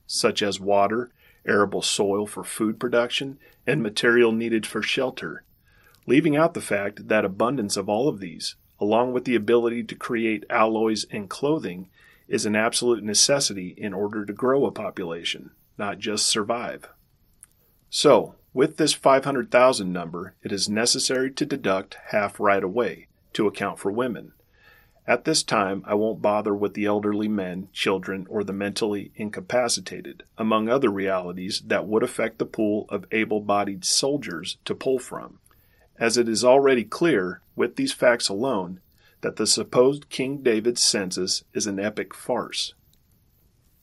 such 0.07 0.43
as 0.43 0.61
water, 0.61 1.11
arable 1.47 1.83
soil 1.83 2.27
for 2.27 2.45
food 2.45 2.79
production, 2.79 3.39
and 3.67 3.83
material 3.83 4.33
needed 4.33 4.67
for 4.67 4.83
shelter, 4.83 5.43
leaving 6.07 6.37
out 6.37 6.55
the 6.55 6.61
fact 6.61 7.09
that 7.09 7.25
abundance 7.25 7.77
of 7.77 7.89
all 7.89 8.09
of 8.09 8.21
these, 8.21 8.57
along 8.81 9.13
with 9.13 9.25
the 9.25 9.35
ability 9.35 9.83
to 9.83 9.95
create 9.95 10.45
alloys 10.51 11.05
and 11.11 11.29
clothing, 11.29 11.89
is 12.29 12.45
an 12.45 12.55
absolute 12.55 13.03
necessity 13.03 13.75
in 13.77 13.95
order 13.95 14.25
to 14.25 14.33
grow 14.33 14.67
a 14.67 14.71
population, 14.71 15.51
not 15.79 15.99
just 15.99 16.27
survive. 16.27 16.89
So, 17.91 18.35
with 18.53 18.77
this 18.77 18.93
500,000 18.93 19.93
number, 19.93 20.35
it 20.43 20.53
is 20.53 20.69
necessary 20.69 21.31
to 21.33 21.47
deduct 21.47 21.97
half 22.09 22.39
right 22.39 22.63
away 22.63 23.07
to 23.33 23.47
account 23.47 23.79
for 23.79 23.91
women. 23.91 24.33
At 25.09 25.25
this 25.25 25.43
time, 25.43 25.83
I 25.87 25.95
won't 25.95 26.21
bother 26.21 26.55
with 26.55 26.75
the 26.75 26.85
elderly 26.85 27.29
men, 27.29 27.69
children, 27.73 28.27
or 28.29 28.45
the 28.45 28.53
mentally 28.53 29.11
incapacitated, 29.17 30.25
among 30.37 30.69
other 30.69 30.91
realities 30.91 31.63
that 31.67 31.87
would 31.87 32.03
affect 32.03 32.37
the 32.37 32.45
pool 32.45 32.85
of 32.91 33.07
able 33.11 33.41
bodied 33.41 33.87
soldiers 33.87 34.59
to 34.67 34.75
pull 34.75 34.99
from, 34.99 35.39
as 35.99 36.19
it 36.19 36.29
is 36.29 36.45
already 36.45 36.85
clear, 36.85 37.41
with 37.57 37.77
these 37.77 37.95
facts 37.95 38.29
alone, 38.29 38.81
that 39.23 39.37
the 39.37 39.47
supposed 39.47 40.11
King 40.11 40.43
David's 40.43 40.83
census 40.83 41.43
is 41.55 41.67
an 41.67 41.81
epic 41.81 42.13
farce. 42.13 42.75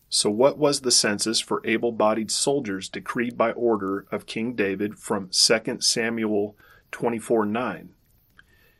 So, 0.09 0.29
what 0.29 0.59
was 0.59 0.81
the 0.81 0.91
census 0.91 1.39
for 1.39 1.65
able 1.65 1.91
bodied 1.91 2.29
soldiers 2.29 2.87
decreed 2.87 3.35
by 3.35 3.51
order 3.53 4.05
of 4.11 4.27
King 4.27 4.53
David 4.53 4.99
from 4.99 5.29
2 5.31 5.77
Samuel 5.79 6.55
24 6.91 7.47
9? 7.47 7.95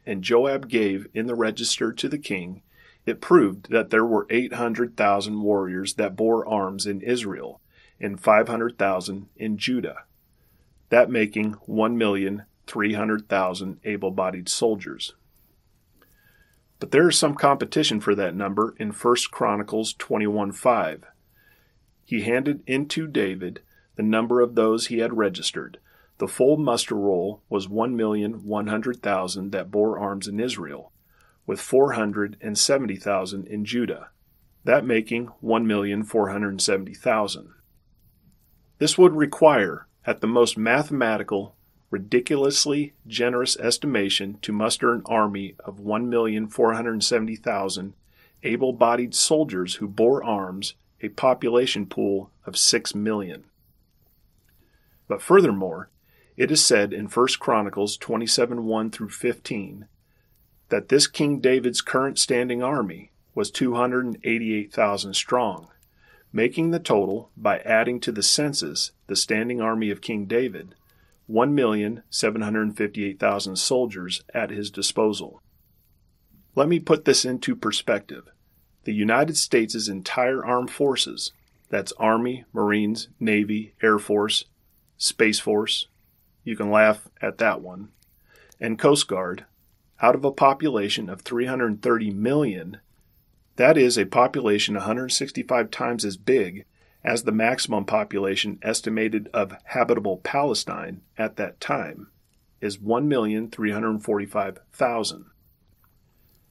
And 0.06 0.24
Joab 0.24 0.70
gave 0.70 1.08
in 1.14 1.28
the 1.28 1.36
register 1.36 1.92
to 1.92 2.08
the 2.08 2.18
king, 2.18 2.62
it 3.06 3.20
proved 3.22 3.70
that 3.70 3.90
there 3.90 4.06
were 4.06 4.26
800,000 4.30 5.42
warriors 5.42 5.96
that 5.96 6.16
bore 6.16 6.48
arms 6.48 6.86
in 6.86 7.02
Israel, 7.02 7.60
and 8.00 8.18
500,000 8.20 9.28
in 9.36 9.58
Judah, 9.58 10.04
that 10.90 11.10
making 11.10 11.56
1,300,000 11.68 13.78
able 13.84 14.12
bodied 14.12 14.48
soldiers. 14.50 15.16
But 16.80 16.92
there 16.92 17.10
is 17.10 17.18
some 17.18 17.34
competition 17.36 18.00
for 18.00 18.14
that 18.16 18.36
number 18.36 18.76
in 18.78 18.92
1 18.92 19.16
Chronicles 19.32 19.94
21 19.94 20.52
5 20.52 21.06
he 22.06 22.22
handed 22.22 22.64
into 22.68 23.08
David 23.08 23.62
the 23.96 24.04
number 24.04 24.40
of 24.40 24.56
those 24.56 24.88
he 24.88 25.00
had 25.00 25.18
registered. 25.18 25.80
The 26.18 26.28
full 26.28 26.58
muster 26.58 26.96
roll 26.96 27.42
was 27.50 27.68
one 27.68 27.96
million 27.96 28.46
one 28.46 28.68
hundred 28.68 29.02
thousand 29.02 29.52
that 29.52 29.72
bore 29.72 30.00
arms 30.00 30.28
in 30.28 30.40
Israel, 30.40 30.92
with 31.46 31.60
four 31.60 31.94
hundred 31.94 32.38
and 32.42 32.58
seventy 32.58 32.96
thousand 32.96 33.48
in 33.48 33.66
Judah, 33.66 34.10
that 34.64 34.86
making 34.86 35.28
one 35.42 35.68
million 35.68 36.04
four 36.04 36.30
hundred 36.30 36.50
and 36.50 36.62
seventy 36.62 36.94
thousand. 36.94 37.50
This 38.78 38.98
would 38.98 39.16
require, 39.16 39.88
at 40.06 40.22
the 40.22 40.28
most 40.28 40.58
mathematical, 40.58 41.56
ridiculously 41.90 42.94
generous 43.06 43.58
estimation, 43.58 44.38
to 44.42 44.54
muster 44.54 44.94
an 44.94 45.02
army 45.06 45.56
of 45.64 45.80
one 45.80 46.10
million 46.10 46.48
four 46.48 46.74
hundred 46.74 46.94
and 46.94 47.04
seventy 47.04 47.36
thousand 47.36 47.94
able 48.46 48.72
bodied 48.72 49.14
soldiers 49.14 49.76
who 49.76 49.88
bore 49.88 50.24
arms 50.24 50.76
a 51.02 51.10
population 51.10 51.86
pool 51.86 52.32
of 52.46 52.58
6 52.58 52.96
million. 52.96 53.44
But 55.08 55.22
furthermore, 55.22 55.90
it 56.38 56.52
is 56.52 56.64
said 56.66 56.94
in 56.94 57.08
1 57.08 57.28
Chronicles 57.40 57.98
27 57.98 58.66
1 58.66 58.92
through 58.92 59.10
15 59.10 59.88
that 60.70 60.88
this 60.90 61.08
King 61.08 61.40
David's 61.40 61.82
current 61.82 62.20
standing 62.20 62.64
army 62.64 63.12
was 63.34 63.50
288,000 63.52 65.14
strong, 65.14 65.68
making 66.34 66.72
the 66.72 66.80
total, 66.80 67.30
by 67.38 67.60
adding 67.60 68.00
to 68.00 68.12
the 68.12 68.24
census 68.24 68.92
the 69.08 69.16
standing 69.16 69.62
army 69.62 69.92
of 69.92 70.02
King 70.02 70.26
David, 70.26 70.74
1,758,000 71.30 73.58
soldiers 73.58 74.24
at 74.34 74.50
his 74.50 74.72
disposal. 74.72 75.42
Let 76.56 76.68
me 76.70 76.80
put 76.80 77.06
this 77.06 77.26
into 77.26 77.56
perspective 77.56 78.30
the 78.84 78.94
United 78.94 79.36
States' 79.36 79.88
entire 79.88 80.46
armed 80.46 80.70
forces 80.70 81.32
that's 81.70 81.92
Army, 81.94 82.46
Marines, 82.54 83.08
Navy, 83.20 83.74
Air 83.82 83.98
Force, 83.98 84.46
Space 84.98 85.40
Force 85.40 85.88
you 86.46 86.56
can 86.56 86.72
laugh 86.72 87.10
at 87.22 87.40
that 87.40 87.60
one 87.60 87.90
and 88.62 88.80
Coast 88.80 89.10
Guard 89.10 89.44
out 90.02 90.16
of 90.16 90.24
a 90.24 90.32
population 90.32 91.10
of 91.10 91.22
330 91.22 92.12
million 92.12 92.80
that 93.58 93.78
is 93.78 93.98
a 93.98 94.06
population 94.06 94.76
165 94.76 95.72
times 95.72 96.06
as 96.06 96.18
big 96.18 96.66
as 97.04 97.24
the 97.24 97.32
maximum 97.32 97.86
population 97.86 98.60
estimated 98.62 99.28
of 99.34 99.56
habitable 99.66 100.18
Palestine 100.18 101.02
at 101.18 101.38
that 101.38 101.62
time 101.62 102.10
is 102.60 102.80
1,345,000. 102.80 105.26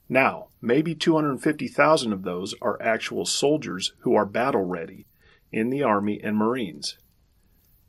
Now, 0.08 0.48
maybe 0.60 0.94
250,000 0.94 2.12
of 2.12 2.22
those 2.22 2.54
are 2.62 2.80
actual 2.80 3.26
soldiers 3.26 3.94
who 4.00 4.14
are 4.14 4.24
battle 4.24 4.64
ready 4.64 5.06
in 5.50 5.70
the 5.70 5.82
Army 5.82 6.20
and 6.22 6.36
Marines. 6.36 6.96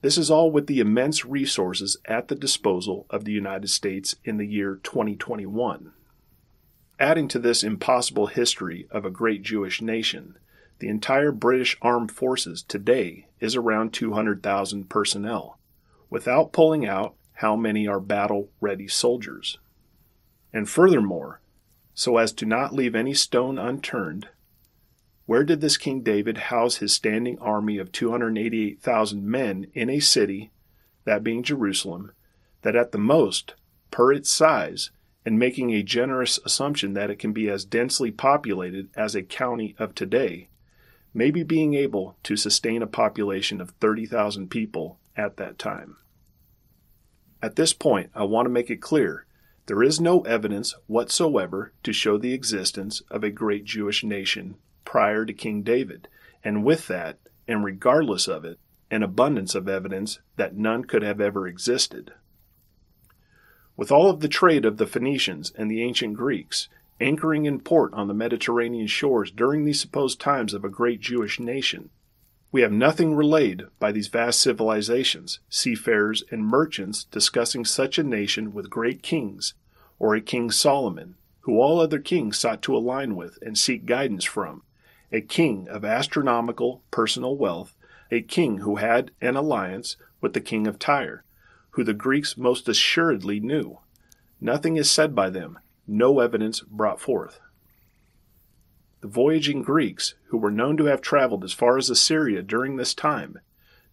This 0.06 0.20
is 0.20 0.30
all 0.30 0.52
with 0.52 0.68
the 0.68 0.80
immense 0.80 1.26
resources 1.26 1.98
at 2.06 2.28
the 2.28 2.36
disposal 2.36 3.08
of 3.10 3.26
the 3.26 3.32
United 3.32 3.72
States 3.72 4.16
in 4.24 4.38
the 4.38 4.46
year 4.46 4.80
2021. 4.84 5.94
Adding 7.00 7.28
to 7.30 7.40
this 7.40 7.64
impossible 7.64 8.28
history 8.28 8.88
of 8.92 9.04
a 9.04 9.10
great 9.10 9.42
Jewish 9.42 9.82
nation, 9.82 10.38
the 10.78 10.90
entire 10.90 11.32
British 11.32 11.76
Armed 11.82 12.12
Forces 12.12 12.62
today 12.62 13.26
is 13.40 13.56
around 13.56 13.94
200,000 13.94 14.88
personnel, 14.90 15.58
without 16.12 16.54
pulling 16.54 16.86
out 16.86 17.16
how 17.38 17.56
many 17.56 17.88
are 17.88 18.00
battle 18.00 18.52
ready 18.62 18.88
soldiers. 18.88 19.58
And 20.54 20.70
furthermore, 20.70 21.42
so 21.96 22.18
as 22.18 22.32
to 22.34 22.46
not 22.46 22.76
leave 22.76 22.94
any 22.94 23.16
stone 23.16 23.58
unturned. 23.58 24.28
Where 25.26 25.44
did 25.44 25.60
this 25.60 25.78
King 25.78 26.02
David 26.02 26.38
house 26.38 26.78
his 26.78 26.94
standing 26.94 27.40
army 27.40 27.80
of 27.80 27.92
288,000 27.92 29.26
men 29.26 29.68
in 29.74 29.90
a 29.90 30.00
city, 30.00 30.52
that 31.06 31.24
being 31.24 31.42
Jerusalem, 31.42 32.12
that 32.62 32.76
at 32.76 32.92
the 32.92 33.00
most, 33.00 33.56
per 33.90 34.12
its 34.12 34.32
size, 34.32 34.92
and 35.26 35.40
making 35.40 35.72
a 35.72 35.82
generous 35.82 36.40
assumption 36.46 36.94
that 36.94 37.10
it 37.10 37.18
can 37.18 37.34
be 37.34 37.50
as 37.50 37.66
densely 37.66 38.12
populated 38.12 38.90
as 38.96 39.16
a 39.16 39.24
county 39.24 39.76
of 39.80 39.96
today, 39.96 40.50
maybe 41.12 41.42
being 41.42 41.74
able 41.74 42.18
to 42.22 42.36
sustain 42.36 42.84
a 42.84 42.88
population 42.88 43.60
of 43.60 43.72
30,000 43.82 44.52
people 44.52 45.00
at 45.18 45.38
that 45.38 45.58
time? 45.58 45.98
At 47.42 47.56
this 47.56 47.74
point, 47.74 48.12
I 48.14 48.26
want 48.26 48.46
to 48.46 48.52
make 48.52 48.70
it 48.70 48.82
clear 48.82 49.26
there 49.66 49.82
is 49.82 50.00
no 50.00 50.22
evidence 50.22 50.76
whatsoever 50.86 51.74
to 51.82 51.92
show 51.92 52.20
the 52.20 52.34
existence 52.34 53.02
of 53.10 53.24
a 53.24 53.32
great 53.32 53.66
Jewish 53.66 54.04
nation 54.04 54.58
prior 54.86 55.26
to 55.26 55.34
King 55.34 55.64
David, 55.64 56.08
and 56.44 56.64
with 56.64 56.88
that, 56.88 57.18
and 57.48 57.64
regardless 57.64 58.28
of 58.28 58.46
it, 58.46 58.60
an 58.90 59.04
abundance 59.04 59.56
of 59.56 59.68
evidence 59.68 60.20
that 60.38 60.56
none 60.56 60.86
could 60.86 61.02
have 61.02 61.20
ever 61.20 61.48
existed. 61.48 62.14
With 63.76 63.92
all 63.92 64.10
of 64.10 64.22
the 64.22 64.30
trade 64.30 64.64
of 64.64 64.78
the 64.78 64.88
Phoenicians 64.88 65.52
and 65.58 65.70
the 65.70 65.84
ancient 65.84 66.16
Greeks 66.16 66.70
anchoring 67.02 67.46
in 67.46 67.60
port 67.60 67.94
on 67.94 68.08
the 68.08 68.14
Mediterranean 68.14 68.88
shores 68.88 69.32
during 69.32 69.66
these 69.66 69.82
supposed 69.82 70.20
times 70.20 70.54
of 70.54 70.64
a 70.64 70.70
great 70.70 71.02
Jewish 71.02 71.40
nation, 71.40 71.90
we 72.52 72.62
have 72.62 72.72
nothing 72.72 73.16
relayed 73.16 73.64
by 73.80 73.92
these 73.92 74.08
vast 74.08 74.40
civilizations, 74.40 75.40
seafarers, 75.50 76.24
and 76.32 76.46
merchants 76.46 77.04
discussing 77.04 77.66
such 77.66 78.00
a 78.00 78.04
nation 78.04 78.54
with 78.54 78.70
great 78.70 79.04
kings, 79.04 79.56
or 80.00 80.16
a 80.16 80.22
King 80.22 80.50
Solomon, 80.52 81.16
who 81.42 81.60
all 81.60 81.82
other 81.82 82.00
kings 82.00 82.38
sought 82.38 82.62
to 82.62 82.76
align 82.76 83.18
with 83.18 83.38
and 83.42 83.58
seek 83.58 83.86
guidance 83.86 84.24
from, 84.24 84.62
a 85.12 85.22
king 85.22 85.68
of 85.70 85.86
astronomical 85.86 86.82
personal 86.92 87.36
wealth, 87.36 87.76
a 88.12 88.22
king 88.22 88.60
who 88.60 88.78
had 88.78 89.12
an 89.22 89.36
alliance 89.36 89.98
with 90.22 90.34
the 90.34 90.42
king 90.42 90.68
of 90.68 90.80
Tyre, 90.80 91.24
who 91.72 91.84
the 91.84 91.94
Greeks 91.94 92.38
most 92.38 92.68
assuredly 92.68 93.40
knew. 93.40 93.80
Nothing 94.42 94.78
is 94.78 94.90
said 94.90 95.16
by 95.16 95.30
them, 95.30 95.60
no 95.88 96.20
evidence 96.20 96.62
brought 96.62 97.00
forth. 97.00 97.40
The 99.02 99.08
voyaging 99.08 99.62
Greeks, 99.62 100.16
who 100.28 100.38
were 100.38 100.52
known 100.52 100.78
to 100.78 100.86
have 100.86 101.02
traveled 101.02 101.44
as 101.44 101.54
far 101.54 101.78
as 101.78 101.90
Assyria 101.90 102.42
during 102.42 102.76
this 102.76 102.94
time, 102.94 103.40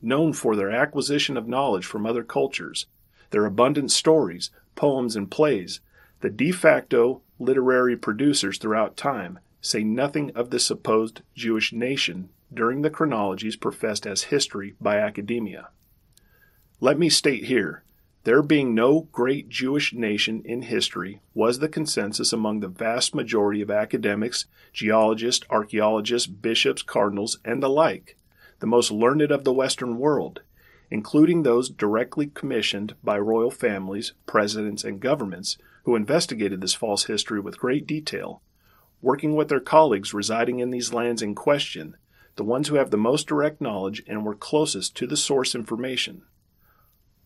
known 0.01 0.33
for 0.33 0.57
their 0.57 0.70
acquisition 0.70 1.37
of 1.37 1.46
knowledge 1.46 1.85
from 1.85 2.07
other 2.07 2.25
cultures, 2.25 2.87
their 3.31 3.44
abundant 3.44 3.90
stories, 3.90 4.51
poems, 4.75 5.14
and 5.14 5.31
plays, 5.31 5.81
the 6.20 6.31
de 6.31 6.51
facto 6.51 7.20
literary 7.38 7.96
producers 7.96 8.59
throughout 8.59 8.96
time 8.96 9.38
say 9.62 9.83
nothing 9.83 10.31
of 10.33 10.51
the 10.51 10.61
supposed 10.61 11.22
Jewish 11.35 11.72
nation 11.72 12.29
during 12.53 12.83
the 12.83 12.90
chronologies 12.90 13.57
professed 13.57 14.07
as 14.07 14.25
history 14.25 14.75
by 14.79 14.98
academia. 14.98 15.68
Let 16.81 16.98
me 16.98 17.09
state 17.09 17.44
here 17.44 17.85
there 18.25 18.42
being 18.42 18.72
no 18.72 19.09
great 19.11 19.48
Jewish 19.48 19.92
nation 19.92 20.42
in 20.44 20.62
history 20.62 21.20
was 21.35 21.59
the 21.59 21.68
consensus 21.68 22.33
among 22.33 22.61
the 22.61 22.68
vast 22.68 23.16
majority 23.16 23.61
of 23.62 23.70
academics, 23.70 24.46
geologists, 24.72 25.44
archaeologists, 25.51 26.29
bishops, 26.29 26.83
cardinals, 26.83 27.38
and 27.44 27.61
the 27.61 27.68
like, 27.68 28.16
the 28.61 28.66
most 28.68 28.92
learned 28.92 29.33
of 29.33 29.42
the 29.42 29.53
Western 29.53 29.98
world, 29.98 30.42
including 30.88 31.42
those 31.42 31.68
directly 31.68 32.27
commissioned 32.27 32.94
by 33.03 33.18
royal 33.18 33.51
families, 33.51 34.12
presidents, 34.25 34.85
and 34.85 35.01
governments 35.01 35.59
who 35.85 35.96
investigated 35.96 36.61
this 36.61 36.75
false 36.75 37.07
history 37.07 37.40
with 37.40 37.59
great 37.59 37.88
detail, 37.88 38.40
working 39.02 39.34
with 39.34 39.48
their 39.48 39.60
colleagues 39.60 40.14
residing 40.14 40.60
in 40.60 40.70
these 40.70 40.94
lands 40.94 41.20
in 41.20 41.34
question, 41.34 41.96
the 42.36 42.44
ones 42.44 42.68
who 42.68 42.76
have 42.76 42.90
the 42.90 42.96
most 42.96 43.26
direct 43.26 43.60
knowledge 43.60 44.02
and 44.06 44.24
were 44.24 44.34
closest 44.34 44.96
to 44.96 45.06
the 45.06 45.16
source 45.16 45.54
information. 45.54 46.22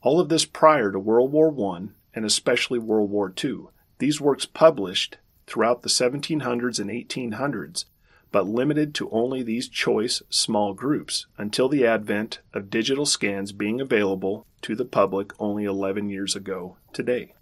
All 0.02 0.18
of 0.18 0.28
this 0.28 0.44
prior 0.44 0.90
to 0.90 0.98
World 0.98 1.30
War 1.30 1.54
I 1.76 1.88
and 2.14 2.24
especially 2.24 2.78
World 2.78 3.10
War 3.10 3.32
II. 3.42 3.66
These 3.98 4.20
works 4.20 4.46
published 4.46 5.18
throughout 5.46 5.82
the 5.82 5.88
1700s 5.88 6.80
and 6.80 6.90
1800s, 6.90 7.84
but 8.32 8.48
limited 8.48 8.94
to 8.94 9.10
only 9.10 9.42
these 9.42 9.68
choice 9.68 10.22
small 10.28 10.74
groups 10.74 11.26
until 11.38 11.68
the 11.68 11.86
advent 11.86 12.40
of 12.52 12.70
digital 12.70 13.06
scans 13.06 13.52
being 13.52 13.80
available 13.80 14.46
to 14.62 14.74
the 14.74 14.84
public 14.84 15.32
only 15.38 15.64
11 15.64 16.08
years 16.08 16.34
ago 16.34 16.76
today. 16.92 17.34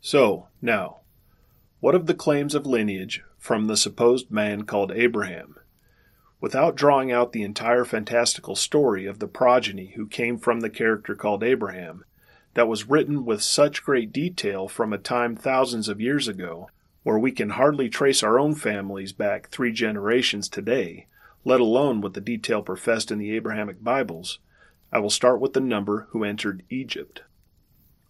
So, 0.00 0.48
now, 0.62 1.00
what 1.80 1.94
of 1.94 2.06
the 2.06 2.14
claims 2.14 2.54
of 2.54 2.66
lineage 2.66 3.22
from 3.38 3.66
the 3.66 3.76
supposed 3.76 4.30
man 4.30 4.64
called 4.64 4.92
Abraham? 4.92 5.56
Without 6.40 6.76
drawing 6.76 7.10
out 7.10 7.32
the 7.32 7.42
entire 7.42 7.84
fantastical 7.84 8.54
story 8.54 9.06
of 9.06 9.18
the 9.18 9.28
progeny 9.28 9.92
who 9.96 10.06
came 10.06 10.38
from 10.38 10.60
the 10.60 10.70
character 10.70 11.14
called 11.14 11.42
Abraham, 11.42 12.04
that 12.54 12.68
was 12.68 12.88
written 12.88 13.24
with 13.24 13.42
such 13.42 13.82
great 13.82 14.12
detail 14.12 14.68
from 14.68 14.92
a 14.92 14.98
time 14.98 15.36
thousands 15.36 15.88
of 15.88 16.00
years 16.00 16.28
ago, 16.28 16.68
where 17.02 17.18
we 17.18 17.32
can 17.32 17.50
hardly 17.50 17.88
trace 17.88 18.22
our 18.22 18.38
own 18.38 18.54
families 18.54 19.12
back 19.12 19.48
three 19.48 19.72
generations 19.72 20.48
today, 20.48 21.06
let 21.44 21.60
alone 21.60 22.00
with 22.00 22.14
the 22.14 22.20
detail 22.20 22.62
professed 22.62 23.10
in 23.10 23.18
the 23.18 23.34
Abrahamic 23.34 23.82
Bibles, 23.82 24.38
I 24.92 24.98
will 24.98 25.10
start 25.10 25.40
with 25.40 25.52
the 25.52 25.60
number 25.60 26.06
who 26.10 26.24
entered 26.24 26.62
Egypt. 26.70 27.22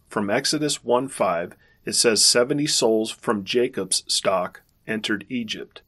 From 0.08 0.30
Exodus 0.30 0.84
1 0.84 1.08
5, 1.08 1.56
it 1.84 1.94
says 1.94 2.24
70 2.24 2.66
souls 2.66 3.10
from 3.10 3.44
Jacob's 3.44 4.04
stock 4.06 4.62
entered 4.86 5.26
Egypt. 5.28 5.82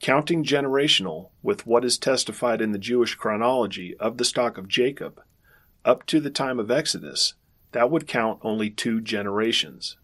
Counting 0.00 0.44
generational 0.44 1.30
with 1.42 1.66
what 1.66 1.84
is 1.84 1.98
testified 1.98 2.60
in 2.60 2.72
the 2.72 2.78
Jewish 2.78 3.14
chronology 3.14 3.96
of 3.98 4.18
the 4.18 4.24
stock 4.24 4.58
of 4.58 4.68
Jacob, 4.68 5.20
up 5.84 6.06
to 6.06 6.20
the 6.20 6.30
time 6.30 6.58
of 6.58 6.70
Exodus, 6.70 7.34
that 7.72 7.90
would 7.90 8.06
count 8.06 8.38
only 8.42 8.70
two 8.70 9.00
generations. 9.00 9.96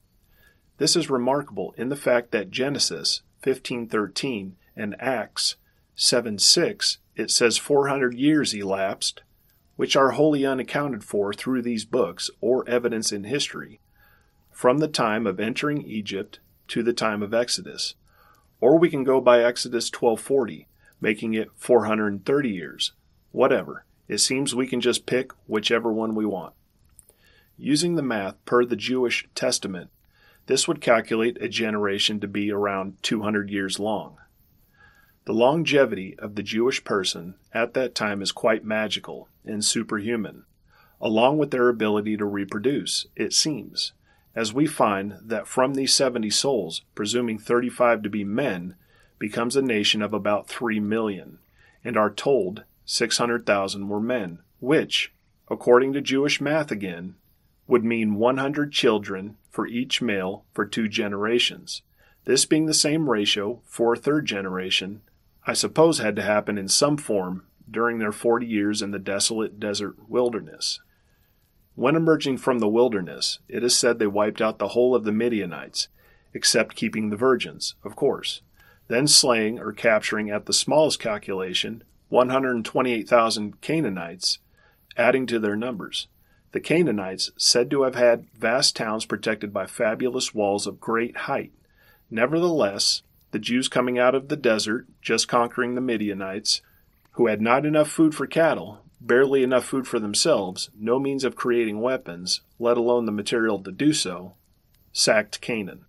This 0.78 0.96
is 0.96 1.10
remarkable 1.10 1.74
in 1.76 1.88
the 1.88 1.96
fact 1.96 2.30
that 2.30 2.50
Genesis 2.50 3.22
15:13 3.42 4.56
and 4.74 5.00
Acts 5.00 5.56
7:6 5.94 6.98
it 7.16 7.30
says 7.30 7.58
400 7.58 8.14
years 8.14 8.54
elapsed, 8.54 9.22
which 9.76 9.94
are 9.94 10.12
wholly 10.12 10.46
unaccounted 10.46 11.04
for 11.04 11.32
through 11.32 11.62
these 11.62 11.84
books 11.84 12.30
or 12.40 12.66
evidence 12.68 13.12
in 13.12 13.24
history, 13.24 13.80
from 14.60 14.76
the 14.76 14.88
time 14.88 15.26
of 15.26 15.40
entering 15.40 15.80
Egypt 15.84 16.38
to 16.68 16.82
the 16.82 16.92
time 16.92 17.22
of 17.22 17.32
Exodus. 17.32 17.94
Or 18.60 18.78
we 18.78 18.90
can 18.90 19.04
go 19.04 19.18
by 19.18 19.42
Exodus 19.42 19.88
12:40, 19.88 20.66
making 21.00 21.32
it 21.32 21.48
430 21.54 22.50
years. 22.50 22.92
Whatever. 23.32 23.86
It 24.06 24.18
seems 24.18 24.54
we 24.54 24.66
can 24.66 24.82
just 24.82 25.06
pick 25.06 25.32
whichever 25.46 25.90
one 25.90 26.14
we 26.14 26.26
want. 26.26 26.52
Using 27.56 27.94
the 27.94 28.02
math 28.02 28.36
per 28.44 28.66
the 28.66 28.76
Jewish 28.76 29.26
Testament, 29.34 29.88
this 30.44 30.68
would 30.68 30.82
calculate 30.82 31.40
a 31.40 31.48
generation 31.48 32.20
to 32.20 32.28
be 32.28 32.52
around 32.52 33.02
200 33.02 33.48
years 33.48 33.80
long. 33.80 34.18
The 35.24 35.32
longevity 35.32 36.18
of 36.18 36.34
the 36.34 36.42
Jewish 36.42 36.84
person 36.84 37.36
at 37.54 37.72
that 37.72 37.94
time 37.94 38.20
is 38.20 38.30
quite 38.30 38.62
magical 38.62 39.30
and 39.42 39.64
superhuman, 39.64 40.44
along 41.00 41.38
with 41.38 41.50
their 41.50 41.70
ability 41.70 42.18
to 42.18 42.26
reproduce, 42.26 43.06
it 43.16 43.32
seems, 43.32 43.94
as 44.34 44.52
we 44.52 44.66
find 44.66 45.16
that 45.22 45.46
from 45.46 45.74
these 45.74 45.92
70 45.92 46.30
souls, 46.30 46.82
presuming 46.94 47.38
35 47.38 48.02
to 48.02 48.10
be 48.10 48.24
men, 48.24 48.76
becomes 49.18 49.56
a 49.56 49.62
nation 49.62 50.02
of 50.02 50.14
about 50.14 50.48
3 50.48 50.80
million, 50.80 51.38
and 51.84 51.96
are 51.96 52.10
told 52.10 52.64
600,000 52.84 53.88
were 53.88 54.00
men, 54.00 54.40
which, 54.60 55.12
according 55.50 55.92
to 55.92 56.00
Jewish 56.00 56.40
math 56.40 56.70
again, 56.70 57.16
would 57.66 57.84
mean 57.84 58.14
100 58.14 58.72
children 58.72 59.36
for 59.50 59.66
each 59.66 60.00
male 60.02 60.44
for 60.52 60.64
two 60.64 60.88
generations. 60.88 61.82
This 62.24 62.44
being 62.44 62.66
the 62.66 62.74
same 62.74 63.08
ratio 63.08 63.60
for 63.64 63.94
a 63.94 63.98
third 63.98 64.26
generation, 64.26 65.02
I 65.46 65.54
suppose 65.54 65.98
had 65.98 66.16
to 66.16 66.22
happen 66.22 66.58
in 66.58 66.68
some 66.68 66.96
form 66.96 67.44
during 67.70 67.98
their 67.98 68.12
40 68.12 68.46
years 68.46 68.82
in 68.82 68.90
the 68.90 68.98
desolate 68.98 69.60
desert 69.60 69.96
wilderness. 70.08 70.80
When 71.80 71.96
emerging 71.96 72.36
from 72.36 72.58
the 72.58 72.68
wilderness, 72.68 73.38
it 73.48 73.64
is 73.64 73.74
said 73.74 73.98
they 73.98 74.06
wiped 74.06 74.42
out 74.42 74.58
the 74.58 74.68
whole 74.68 74.94
of 74.94 75.04
the 75.04 75.12
Midianites, 75.12 75.88
except 76.34 76.76
keeping 76.76 77.08
the 77.08 77.16
virgins, 77.16 77.74
of 77.82 77.96
course, 77.96 78.42
then 78.88 79.06
slaying 79.06 79.58
or 79.58 79.72
capturing 79.72 80.28
at 80.28 80.44
the 80.44 80.52
smallest 80.52 81.00
calculation 81.00 81.82
128,000 82.10 83.62
Canaanites, 83.62 84.40
adding 84.98 85.24
to 85.24 85.38
their 85.38 85.56
numbers. 85.56 86.06
The 86.52 86.60
Canaanites, 86.60 87.30
said 87.38 87.70
to 87.70 87.84
have 87.84 87.94
had 87.94 88.26
vast 88.38 88.76
towns 88.76 89.06
protected 89.06 89.50
by 89.50 89.64
fabulous 89.64 90.34
walls 90.34 90.66
of 90.66 90.80
great 90.82 91.16
height. 91.16 91.52
Nevertheless, 92.10 93.00
the 93.30 93.38
Jews 93.38 93.68
coming 93.68 93.98
out 93.98 94.14
of 94.14 94.28
the 94.28 94.36
desert, 94.36 94.86
just 95.00 95.28
conquering 95.28 95.76
the 95.76 95.80
Midianites, 95.80 96.60
who 97.12 97.28
had 97.28 97.40
not 97.40 97.64
enough 97.64 97.88
food 97.88 98.14
for 98.14 98.26
cattle, 98.26 98.84
barely 99.00 99.42
enough 99.42 99.64
food 99.64 99.86
for 99.86 99.98
themselves, 99.98 100.70
no 100.78 100.98
means 100.98 101.24
of 101.24 101.36
creating 101.36 101.80
weapons, 101.80 102.42
let 102.58 102.76
alone 102.76 103.06
the 103.06 103.12
material 103.12 103.62
to 103.62 103.72
do 103.72 103.92
so, 103.92 104.34
sacked 104.92 105.40
Canaan. 105.40 105.86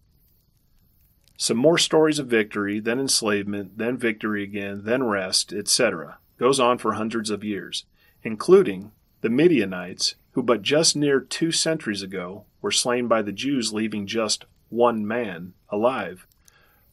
Some 1.38 1.58
more 1.58 1.78
stories 1.78 2.20
of 2.20 2.28
victory, 2.28 2.80
then 2.80 3.00
enslavement, 3.00 3.78
then 3.78 3.98
victory 3.98 4.44
again, 4.44 4.82
then 4.84 5.04
rest, 5.04 5.52
etc., 5.52 6.20
goes 6.38 6.60
on 6.60 6.78
for 6.78 6.94
hundreds 6.94 7.30
of 7.30 7.44
years, 7.44 7.86
including 8.24 8.92
the 9.22 9.30
Midianites, 9.30 10.16
who 10.32 10.44
but 10.44 10.62
just 10.62 10.96
near 10.96 11.20
two 11.20 11.52
centuries 11.52 12.02
ago 12.02 12.46
were 12.62 12.72
slain 12.72 13.08
by 13.08 13.22
the 13.22 13.32
Jews, 13.32 13.74
leaving 13.74 14.08
just 14.08 14.46
one 14.70 15.06
man 15.06 15.54
alive, 15.70 16.26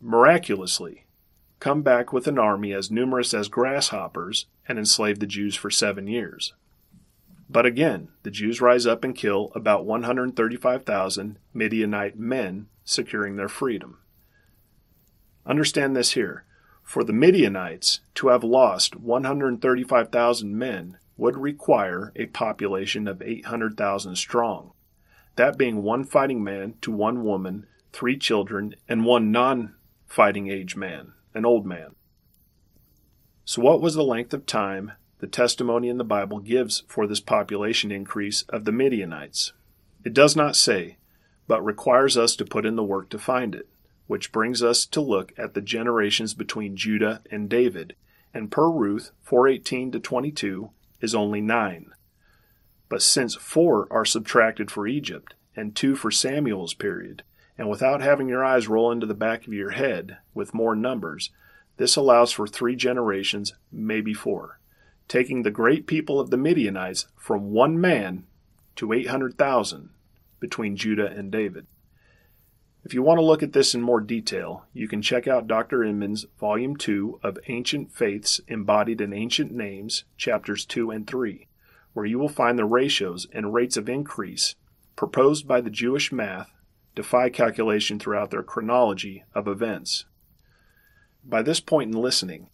miraculously 0.01 1.05
come 1.61 1.83
back 1.83 2.13
with 2.13 2.27
an 2.27 2.39
army 2.39 2.73
as 2.73 2.91
numerous 2.91 3.35
as 3.35 3.49
grasshoppers 3.49 4.47
and 4.69 4.79
enslave 4.79 5.19
the 5.19 5.27
Jews 5.27 5.55
for 5.55 5.71
seven 5.71 6.07
years. 6.07 6.55
But 7.51 7.67
again, 7.67 8.09
the 8.23 8.31
Jews 8.31 8.61
rise 8.61 8.87
up 8.87 9.05
and 9.05 9.17
kill 9.17 9.51
about 9.55 9.87
135,000 9.87 11.39
Midianite 11.55 12.19
men, 12.19 12.67
securing 12.85 13.37
their 13.37 13.49
freedom. 13.49 13.99
Understand 15.47 15.97
this 15.97 16.13
here. 16.13 16.45
For 16.83 17.05
the 17.05 17.13
Midianites 17.13 18.01
to 18.15 18.29
have 18.29 18.45
lost 18.45 18.97
135,000 18.97 20.59
men 20.59 20.99
would 21.17 21.37
require 21.37 22.13
a 22.17 22.27
population 22.27 23.09
of 23.09 23.21
800,000 23.21 24.17
strong, 24.17 24.73
that 25.37 25.59
being 25.59 25.83
one 25.83 26.05
fighting 26.05 26.43
man 26.45 26.75
to 26.83 26.93
one 26.93 27.25
woman, 27.25 27.67
three 27.93 28.17
children, 28.17 28.75
and 28.89 29.05
one 29.05 29.31
non 29.31 29.75
fighting 30.07 30.49
age 30.49 30.77
man, 30.77 31.13
an 31.39 31.47
old 31.47 31.65
man. 31.65 31.95
So, 33.45 33.63
what 33.63 33.81
was 33.81 33.95
the 33.95 34.05
length 34.05 34.35
of 34.35 34.45
time 34.45 34.93
the 35.21 35.27
testimony 35.27 35.89
in 35.89 35.97
the 35.97 36.05
Bible 36.05 36.41
gives 36.41 36.83
for 36.87 37.07
this 37.07 37.21
population 37.21 37.91
increase 37.91 38.43
of 38.51 38.67
the 38.67 38.73
Midianites? 38.73 39.53
It 40.05 40.13
does 40.13 40.37
not 40.37 40.57
say, 40.57 40.99
but 41.47 41.65
requires 41.65 42.19
us 42.19 42.37
to 42.37 42.45
put 42.45 42.67
in 42.67 42.77
the 42.77 42.85
work 42.85 43.09
to 43.11 43.19
find 43.19 43.55
it, 43.55 43.69
which 44.07 44.33
brings 44.33 44.63
us 44.63 44.85
to 44.87 45.01
look 45.01 45.33
at 45.39 45.55
the 45.55 45.63
generations 45.63 46.35
between 46.35 46.77
Judah 46.77 47.23
and 47.31 47.49
David, 47.49 47.95
and 48.35 48.51
per 48.51 48.69
Ruth 48.69 49.13
418 49.23 49.93
to 49.93 50.01
22 50.01 50.71
is 51.01 51.15
only 51.15 51.41
nine. 51.41 51.93
But 52.89 53.03
since 53.03 53.35
four 53.37 53.87
are 53.91 54.05
subtracted 54.05 54.71
for 54.71 54.87
Egypt 54.87 55.35
and 55.57 55.75
two 55.75 55.95
for 55.95 56.11
Samuel's 56.11 56.75
period, 56.75 57.23
and 57.59 57.69
without 57.69 58.01
having 58.01 58.29
your 58.29 58.45
eyes 58.45 58.69
roll 58.69 58.93
into 58.93 59.05
the 59.05 59.15
back 59.15 59.47
of 59.47 59.53
your 59.53 59.71
head 59.71 60.19
with 60.33 60.55
more 60.55 60.77
numbers, 60.77 61.31
this 61.77 61.97
allows 61.97 62.33
for 62.33 62.47
three 62.47 62.77
generations, 62.77 63.53
maybe 63.73 64.15
four, 64.15 64.61
taking 65.09 65.43
the 65.43 65.51
great 65.51 65.87
people 65.87 66.21
of 66.21 66.31
the 66.31 66.37
Midianites 66.37 67.07
from 67.17 67.51
one 67.51 67.81
man 67.81 68.25
to 68.77 68.93
800,000 68.93 69.91
between 70.39 70.77
Judah 70.77 71.09
and 71.09 71.33
David. 71.33 71.67
If 72.85 72.95
you 72.95 73.03
want 73.03 73.19
to 73.19 73.25
look 73.25 73.43
at 73.43 73.53
this 73.53 73.75
in 73.75 73.83
more 73.83 74.01
detail, 74.01 74.65
you 74.73 74.87
can 74.87 75.03
check 75.03 75.27
out 75.27 75.49
Dr. 75.49 75.83
Inman's 75.83 76.27
Volume 76.39 76.77
2 76.77 77.21
of 77.25 77.39
Ancient 77.49 77.93
Faiths 77.93 78.41
Embodied 78.47 79.01
in 79.01 79.13
Ancient 79.13 79.53
Names, 79.53 80.05
Chapters 80.17 80.65
2 80.65 80.93
and 80.93 81.07
3, 81.07 81.49
where 81.93 82.07
you 82.07 82.21
will 82.21 82.29
find 82.29 82.57
the 82.57 82.65
ratios 82.65 83.27
and 83.33 83.53
rates 83.53 83.77
of 83.77 83.89
increase 83.89 84.55
proposed 84.95 85.47
by 85.47 85.61
the 85.61 85.71
Jewish 85.71 86.13
math 86.13 86.53
defy 86.99 87.31
calculation 87.31 87.97
throughout 87.97 88.33
their 88.33 88.43
chronology 88.43 89.23
of 89.33 89.47
events. 89.47 90.05
By 91.25 91.43
this 91.43 91.61
point 91.61 91.95
in 91.95 92.03
listening, 92.03 92.51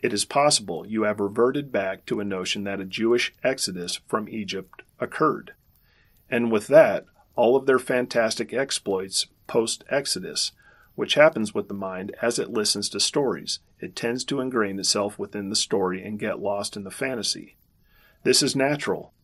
it 0.00 0.12
is 0.12 0.26
possible 0.26 0.86
you 0.86 1.04
have 1.04 1.18
reverted 1.18 1.72
back 1.72 2.04
to 2.04 2.20
a 2.20 2.24
notion 2.24 2.64
that 2.64 2.78
a 2.78 2.84
Jewish 2.84 3.32
exodus 3.42 4.02
from 4.06 4.28
Egypt 4.28 4.82
occurred, 5.00 5.54
and 6.28 6.52
with 6.52 6.66
that, 6.66 7.06
all 7.36 7.56
of 7.56 7.64
their 7.64 7.78
fantastic 7.78 8.52
exploits 8.52 9.28
post 9.46 9.82
Exodus, 9.88 10.52
which 10.94 11.14
happens 11.14 11.54
with 11.54 11.68
the 11.68 11.72
mind 11.72 12.14
as 12.20 12.38
it 12.38 12.50
listens 12.50 12.90
to 12.90 13.00
stories. 13.00 13.60
It 13.80 13.96
tends 13.96 14.26
to 14.26 14.40
ingrain 14.42 14.78
itself 14.78 15.18
within 15.18 15.48
the 15.48 15.56
story 15.56 16.04
and 16.04 16.18
get 16.18 16.38
lost 16.38 16.76
in 16.76 16.84
the 16.84 16.90
fantasy. 16.90 17.56
This 18.24 18.42
is 18.42 18.54
natural, 18.54 19.14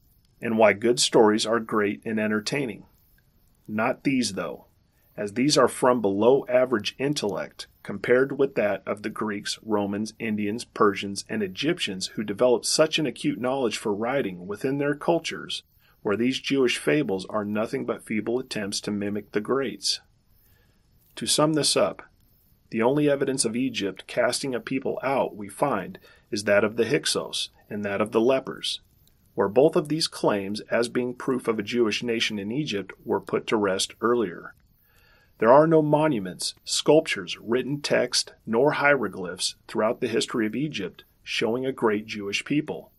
and 0.40 0.56
why 0.56 0.72
good 0.72 0.98
stories 0.98 1.44
are 1.44 1.60
great 1.60 2.00
and 2.06 2.18
entertaining. 2.18 2.86
Not 3.66 4.04
these, 4.04 4.34
though. 4.34 4.66
as 5.16 5.34
these 5.34 5.58
are 5.58 5.68
from 5.68 6.00
below 6.00 6.46
average 6.48 6.94
intellect 6.98 7.66
compared 7.82 8.38
with 8.38 8.54
that 8.54 8.82
of 8.86 9.02
the 9.02 9.10
Greeks, 9.10 9.58
Romans, 9.62 10.14
Indians, 10.18 10.64
Persians, 10.64 11.24
and 11.28 11.42
Egyptians 11.42 12.08
who 12.08 12.22
developed 12.22 12.64
such 12.64 12.98
an 12.98 13.06
acute 13.06 13.40
knowledge 13.40 13.76
for 13.76 13.92
writing 13.92 14.46
within 14.46 14.78
their 14.78 14.94
cultures, 14.94 15.64
where 16.02 16.16
these 16.16 16.40
Jewish 16.40 16.78
fables 16.78 17.26
are 17.26 17.44
nothing 17.44 17.84
but 17.84 18.04
feeble 18.04 18.38
attempts 18.38 18.80
to 18.82 18.90
mimic 18.90 19.32
the 19.32 19.40
greats. 19.40 20.00
To 21.16 21.26
sum 21.26 21.54
this 21.54 21.76
up, 21.76 22.02
the 22.70 22.82
only 22.82 23.10
evidence 23.10 23.44
of 23.44 23.54
Egypt 23.54 24.06
casting 24.06 24.54
a 24.54 24.60
people 24.60 24.98
out 25.02 25.36
we 25.36 25.48
find 25.48 25.98
is 26.30 26.44
that 26.44 26.64
of 26.64 26.76
the 26.76 26.86
Hyksos 26.86 27.50
and 27.68 27.84
that 27.84 28.00
of 28.00 28.12
the 28.12 28.20
lepers, 28.20 28.80
where 29.34 29.48
both 29.48 29.76
of 29.76 29.88
these 29.88 30.06
claims 30.06 30.60
as 30.70 30.88
being 30.88 31.14
proof 31.14 31.48
of 31.48 31.58
a 31.58 31.62
Jewish 31.62 32.02
nation 32.02 32.38
in 32.38 32.52
Egypt 32.52 32.92
were 33.04 33.20
put 33.20 33.46
to 33.46 33.56
rest 33.56 33.94
earlier. 34.00 34.54
There 35.38 35.52
are 35.52 35.66
no 35.66 35.82
monuments, 35.82 36.54
sculptures, 36.64 37.36
written 37.40 37.80
text, 37.80 38.32
nor 38.46 38.72
hieroglyphs 38.72 39.56
throughout 39.66 40.00
the 40.00 40.08
history 40.08 40.46
of 40.46 40.54
Egypt 40.54 41.04
showing 41.24 41.66
a 41.66 41.72
great 41.72 42.06
Jewish 42.06 42.44
people. 42.44 42.90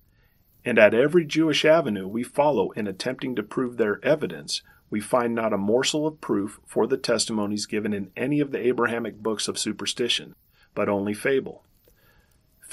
And 0.65 0.79
at 0.79 0.93
every 0.93 1.25
Jewish 1.25 1.65
avenue 1.65 2.07
we 2.07 2.23
follow 2.23 2.71
in 2.71 2.87
attempting 2.87 3.35
to 3.35 3.43
prove 3.43 3.77
their 3.77 4.03
evidence, 4.03 4.61
we 4.89 4.99
find 4.99 5.33
not 5.33 5.53
a 5.53 5.57
morsel 5.57 6.07
of 6.07 6.21
proof 6.21 6.59
for 6.65 6.87
the 6.87 6.97
testimonies 6.97 7.65
given 7.65 7.93
in 7.93 8.11
any 8.15 8.39
of 8.39 8.51
the 8.51 8.65
Abrahamic 8.67 9.21
books 9.21 9.47
of 9.47 9.59
superstition, 9.59 10.35
but 10.75 10.89
only 10.89 11.13
fable. 11.13 11.63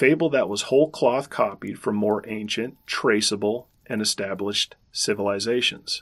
Fable 0.01 0.31
that 0.31 0.49
was 0.49 0.63
whole 0.63 0.89
cloth 0.89 1.29
copied 1.29 1.77
from 1.77 1.95
more 1.95 2.27
ancient, 2.27 2.75
traceable, 2.87 3.67
and 3.85 4.01
established 4.01 4.75
civilizations. 4.91 6.01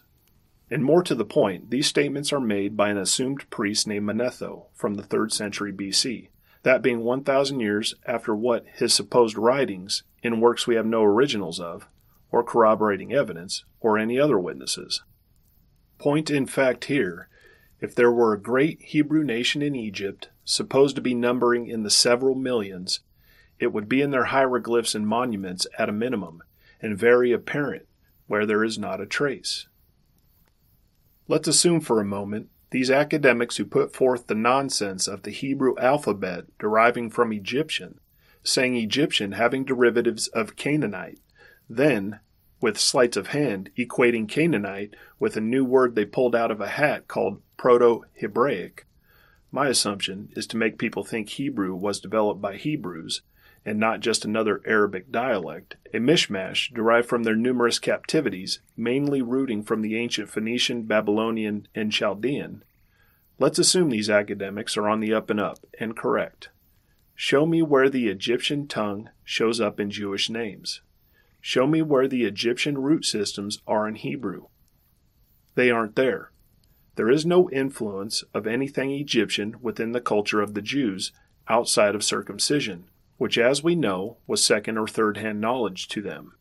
And 0.72 0.86
more 0.86 1.04
to 1.04 1.14
the 1.14 1.26
point, 1.26 1.70
these 1.70 1.88
statements 1.88 2.32
are 2.32 2.39
made 2.39 2.78
by 2.78 2.91
an 2.91 2.97
assumed 2.97 3.50
priest 3.50 3.88
named 3.88 4.06
Manetho 4.06 4.68
from 4.74 4.93
the 4.93 5.04
3rd 5.04 5.34
century 5.34 5.74
BC, 5.74 6.30
that 6.64 6.82
being 6.82 7.04
1,000 7.04 7.60
years 7.60 7.93
after 8.06 8.34
what 8.34 8.64
his 8.74 8.93
supposed 8.93 9.38
writings, 9.38 10.04
in 10.24 10.39
works 10.39 10.66
we 10.66 10.76
have 10.76 10.86
no 10.86 11.04
originals 11.04 11.60
of, 11.60 11.86
or 12.32 12.41
corroborating 12.41 13.12
evidence, 13.12 13.66
or 13.82 13.97
any 13.97 14.18
other 14.18 14.39
witnesses. 14.39 15.04
Point 15.97 16.30
in 16.30 16.45
fact 16.45 16.86
here 16.86 17.28
if 17.82 17.93
there 17.93 18.14
were 18.14 18.32
a 18.32 18.41
great 18.41 18.82
Hebrew 18.82 19.26
nation 19.26 19.62
in 19.62 19.76
Egypt, 19.76 20.30
supposed 20.45 20.95
to 20.95 21.02
be 21.02 21.14
numbering 21.14 21.68
in 21.68 21.84
the 21.84 21.89
several 21.89 22.36
millions, 22.36 23.02
it 23.60 23.74
would 23.74 23.89
be 23.89 24.01
in 24.01 24.12
their 24.12 24.26
hieroglyphs 24.26 24.95
and 24.95 25.07
monuments 25.07 25.68
at 25.78 25.89
a 25.89 25.93
minimum, 25.93 26.41
and 26.82 26.97
very 26.97 27.32
apparent 27.32 27.86
where 28.28 28.45
there 28.45 28.64
is 28.64 28.78
not 28.78 29.01
a 29.01 29.05
trace. 29.05 29.68
Let's 31.28 31.47
assume 31.47 31.82
for 31.82 31.99
a 31.99 32.05
moment 32.05 32.49
these 32.72 32.91
academics 32.91 33.57
who 33.57 33.66
put 33.66 33.95
forth 33.95 34.28
the 34.28 34.36
nonsense 34.36 35.07
of 35.07 35.24
the 35.24 35.32
Hebrew 35.32 35.76
alphabet 35.78 36.45
deriving 36.60 37.10
from 37.10 37.34
Egyptian, 37.34 37.99
saying 38.43 38.76
Egyptian 38.76 39.34
having 39.34 39.66
derivatives 39.66 40.28
of 40.28 40.55
Canaanite, 40.55 41.20
then, 41.70 42.20
with 42.62 42.80
sleights 42.80 43.18
of 43.18 43.28
hand, 43.28 43.72
equating 43.78 44.28
Canaanite 44.28 44.95
with 45.20 45.36
a 45.36 45.41
new 45.41 45.66
word 45.66 45.95
they 45.95 46.05
pulled 46.05 46.36
out 46.36 46.51
of 46.51 46.62
a 46.62 46.68
hat 46.68 47.07
called 47.07 47.41
Proto 47.57 48.05
Hebraic. 48.14 48.86
My 49.51 49.68
assumption 49.68 50.30
is 50.36 50.45
to 50.47 50.57
make 50.57 50.78
people 50.78 51.03
think 51.03 51.30
Hebrew 51.30 51.74
was 51.74 51.99
developed 51.99 52.41
by 52.41 52.55
Hebrews 52.55 53.22
and 53.70 53.80
not 53.80 53.99
just 53.99 54.26
another 54.26 54.63
Arabic 54.65 55.11
dialect, 55.11 55.76
a 55.93 55.97
mishmash 55.97 56.74
derived 56.74 57.07
from 57.07 57.22
their 57.22 57.36
numerous 57.36 57.78
captivities, 57.78 58.61
mainly 58.76 59.22
rooting 59.22 59.61
from 59.61 59.84
the 59.84 59.95
ancient 59.95 60.28
Phoenician, 60.28 60.82
Babylonian, 60.88 61.67
and 61.76 61.91
Chaldean. 61.91 62.63
Let's 63.38 63.59
assume 63.59 63.91
these 63.91 64.09
academics 64.09 64.76
are 64.76 64.89
on 64.89 65.01
the 65.01 65.13
up 65.13 65.30
and 65.30 65.39
up 65.39 65.59
and 65.80 65.95
correct. 65.95 66.49
Show 67.13 67.45
me 67.45 67.61
where 67.61 67.91
the 67.91 68.07
Egyptian 68.07 68.67
tongue 68.67 69.11
shows 69.24 69.61
up 69.61 69.80
in 69.80 69.91
Jewish 69.91 70.32
names. 70.32 70.82
Show 71.39 71.67
me 71.67 71.84
where 71.84 72.07
the 72.07 72.24
Egyptian 72.26 72.76
root 72.76 73.05
systems 73.05 73.61
are 73.67 73.88
in 73.88 73.93
Hebrew. 73.93 74.47
They 75.53 75.70
aren't 75.70 75.95
there. 75.95 76.32
There 76.95 77.11
is 77.11 77.24
no 77.24 77.51
influence 77.51 78.24
of 78.34 78.47
anything 78.47 78.89
Egyptian 78.89 79.57
within 79.61 79.91
the 79.91 80.01
culture 80.01 80.41
of 80.41 80.55
the 80.55 80.63
Jews 80.63 81.11
outside 81.47 81.93
of 81.93 82.03
circumcision, 82.03 82.89
which, 83.20 83.38
as 83.38 83.61
we 83.61 83.76
know, 83.76 84.17
was 84.26 84.41
second 84.43 84.78
or 84.78 84.88
third 84.88 85.17
hand 85.17 85.41
knowledge 85.41 85.89
to 85.89 86.01
them. 86.01 86.34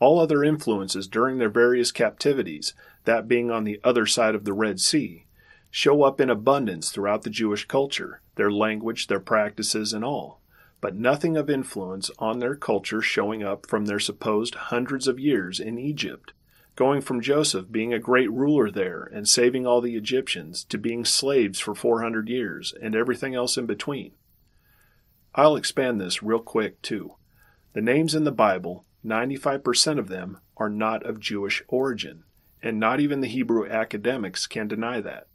All 0.00 0.18
other 0.18 0.42
influences 0.42 1.06
during 1.06 1.36
their 1.36 1.50
various 1.50 1.92
captivities, 1.92 2.72
that 3.04 3.28
being 3.28 3.50
on 3.50 3.64
the 3.64 3.78
other 3.84 4.06
side 4.06 4.34
of 4.34 4.46
the 4.46 4.54
Red 4.54 4.80
Sea, 4.80 5.26
show 5.70 6.02
up 6.02 6.18
in 6.18 6.30
abundance 6.30 6.90
throughout 6.90 7.22
the 7.22 7.30
Jewish 7.30 7.66
culture, 7.66 8.22
their 8.36 8.50
language, 8.50 9.06
their 9.06 9.20
practices, 9.20 9.92
and 9.92 10.02
all, 10.02 10.40
but 10.80 10.96
nothing 10.96 11.36
of 11.36 11.50
influence 11.50 12.10
on 12.18 12.38
their 12.38 12.56
culture 12.56 13.02
showing 13.02 13.42
up 13.42 13.66
from 13.66 13.84
their 13.84 14.00
supposed 14.00 14.54
hundreds 14.54 15.06
of 15.06 15.20
years 15.20 15.60
in 15.60 15.78
Egypt, 15.78 16.32
going 16.74 17.02
from 17.02 17.20
Joseph 17.20 17.70
being 17.70 17.92
a 17.92 17.98
great 17.98 18.32
ruler 18.32 18.70
there 18.70 19.10
and 19.12 19.28
saving 19.28 19.66
all 19.66 19.82
the 19.82 19.96
Egyptians 19.96 20.64
to 20.64 20.78
being 20.78 21.04
slaves 21.04 21.60
for 21.60 21.74
400 21.74 22.30
years 22.30 22.72
and 22.80 22.96
everything 22.96 23.34
else 23.34 23.58
in 23.58 23.66
between. 23.66 24.12
I'll 25.34 25.56
expand 25.56 26.00
this 26.00 26.22
real 26.22 26.40
quick, 26.40 26.82
too. 26.82 27.14
The 27.72 27.80
names 27.80 28.14
in 28.14 28.24
the 28.24 28.32
Bible, 28.32 28.84
95% 29.04 29.98
of 29.98 30.08
them, 30.08 30.38
are 30.56 30.68
not 30.68 31.04
of 31.04 31.20
Jewish 31.20 31.62
origin, 31.68 32.24
and 32.62 32.80
not 32.80 33.00
even 33.00 33.20
the 33.20 33.28
Hebrew 33.28 33.68
academics 33.68 34.46
can 34.46 34.66
deny 34.68 35.00
that. 35.00 35.28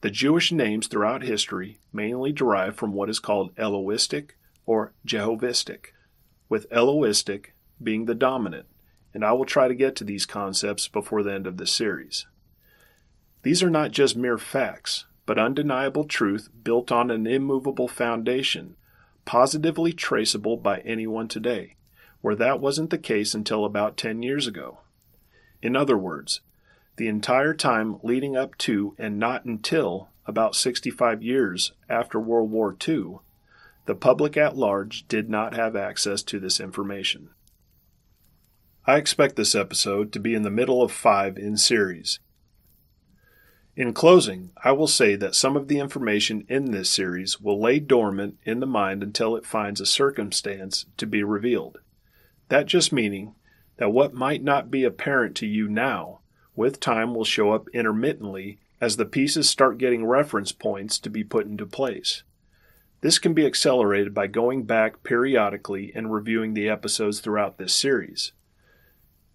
The 0.00 0.10
Jewish 0.10 0.50
names 0.50 0.86
throughout 0.86 1.22
history 1.22 1.78
mainly 1.92 2.32
derive 2.32 2.76
from 2.76 2.94
what 2.94 3.10
is 3.10 3.18
called 3.18 3.54
Elohistic 3.56 4.30
or 4.64 4.94
Jehovistic, 5.06 5.92
with 6.48 6.68
Elohistic 6.70 7.52
being 7.82 8.06
the 8.06 8.14
dominant, 8.14 8.66
and 9.12 9.24
I 9.24 9.32
will 9.32 9.44
try 9.44 9.68
to 9.68 9.74
get 9.74 9.96
to 9.96 10.04
these 10.04 10.24
concepts 10.24 10.88
before 10.88 11.22
the 11.22 11.34
end 11.34 11.46
of 11.46 11.58
this 11.58 11.72
series. 11.72 12.26
These 13.42 13.62
are 13.62 13.70
not 13.70 13.90
just 13.90 14.16
mere 14.16 14.38
facts, 14.38 15.06
but 15.26 15.38
undeniable 15.38 16.04
truth 16.04 16.48
built 16.62 16.90
on 16.90 17.10
an 17.10 17.26
immovable 17.26 17.88
foundation 17.88 18.76
positively 19.30 19.92
traceable 19.92 20.56
by 20.56 20.80
anyone 20.80 21.28
today, 21.28 21.76
where 22.20 22.34
that 22.34 22.58
wasn't 22.58 22.90
the 22.90 22.98
case 22.98 23.32
until 23.32 23.64
about 23.64 23.96
10 23.96 24.24
years 24.24 24.48
ago. 24.48 24.80
In 25.62 25.76
other 25.76 25.96
words, 25.96 26.40
the 26.96 27.06
entire 27.06 27.54
time 27.54 28.00
leading 28.02 28.36
up 28.36 28.58
to 28.58 28.92
and 28.98 29.20
not 29.20 29.44
until 29.44 30.08
about 30.26 30.56
65 30.56 31.22
years 31.22 31.70
after 31.88 32.18
World 32.18 32.50
War 32.50 32.76
II, 32.88 33.18
the 33.86 33.94
public 33.94 34.36
at 34.36 34.56
large 34.56 35.06
did 35.06 35.30
not 35.30 35.54
have 35.54 35.76
access 35.76 36.24
to 36.24 36.40
this 36.40 36.58
information. 36.58 37.30
I 38.84 38.96
expect 38.96 39.36
this 39.36 39.54
episode 39.54 40.12
to 40.12 40.18
be 40.18 40.34
in 40.34 40.42
the 40.42 40.50
middle 40.50 40.82
of 40.82 40.90
five 40.90 41.38
in 41.38 41.56
series, 41.56 42.18
in 43.76 43.92
closing, 43.92 44.50
I 44.62 44.72
will 44.72 44.86
say 44.86 45.16
that 45.16 45.34
some 45.34 45.56
of 45.56 45.68
the 45.68 45.78
information 45.78 46.44
in 46.48 46.70
this 46.70 46.90
series 46.90 47.40
will 47.40 47.60
lay 47.60 47.78
dormant 47.78 48.38
in 48.44 48.60
the 48.60 48.66
mind 48.66 49.02
until 49.02 49.36
it 49.36 49.46
finds 49.46 49.80
a 49.80 49.86
circumstance 49.86 50.86
to 50.96 51.06
be 51.06 51.22
revealed. 51.22 51.78
That 52.48 52.66
just 52.66 52.92
meaning 52.92 53.34
that 53.76 53.92
what 53.92 54.12
might 54.12 54.42
not 54.42 54.70
be 54.70 54.84
apparent 54.84 55.36
to 55.36 55.46
you 55.46 55.68
now, 55.68 56.20
with 56.54 56.80
time 56.80 57.14
will 57.14 57.24
show 57.24 57.52
up 57.52 57.68
intermittently 57.72 58.58
as 58.80 58.96
the 58.96 59.04
pieces 59.04 59.48
start 59.48 59.78
getting 59.78 60.04
reference 60.04 60.52
points 60.52 60.98
to 60.98 61.08
be 61.08 61.22
put 61.22 61.46
into 61.46 61.64
place. 61.64 62.22
This 63.02 63.18
can 63.18 63.32
be 63.32 63.46
accelerated 63.46 64.12
by 64.12 64.26
going 64.26 64.64
back 64.64 65.02
periodically 65.02 65.92
and 65.94 66.12
reviewing 66.12 66.52
the 66.54 66.68
episodes 66.68 67.20
throughout 67.20 67.56
this 67.56 67.72
series. 67.72 68.32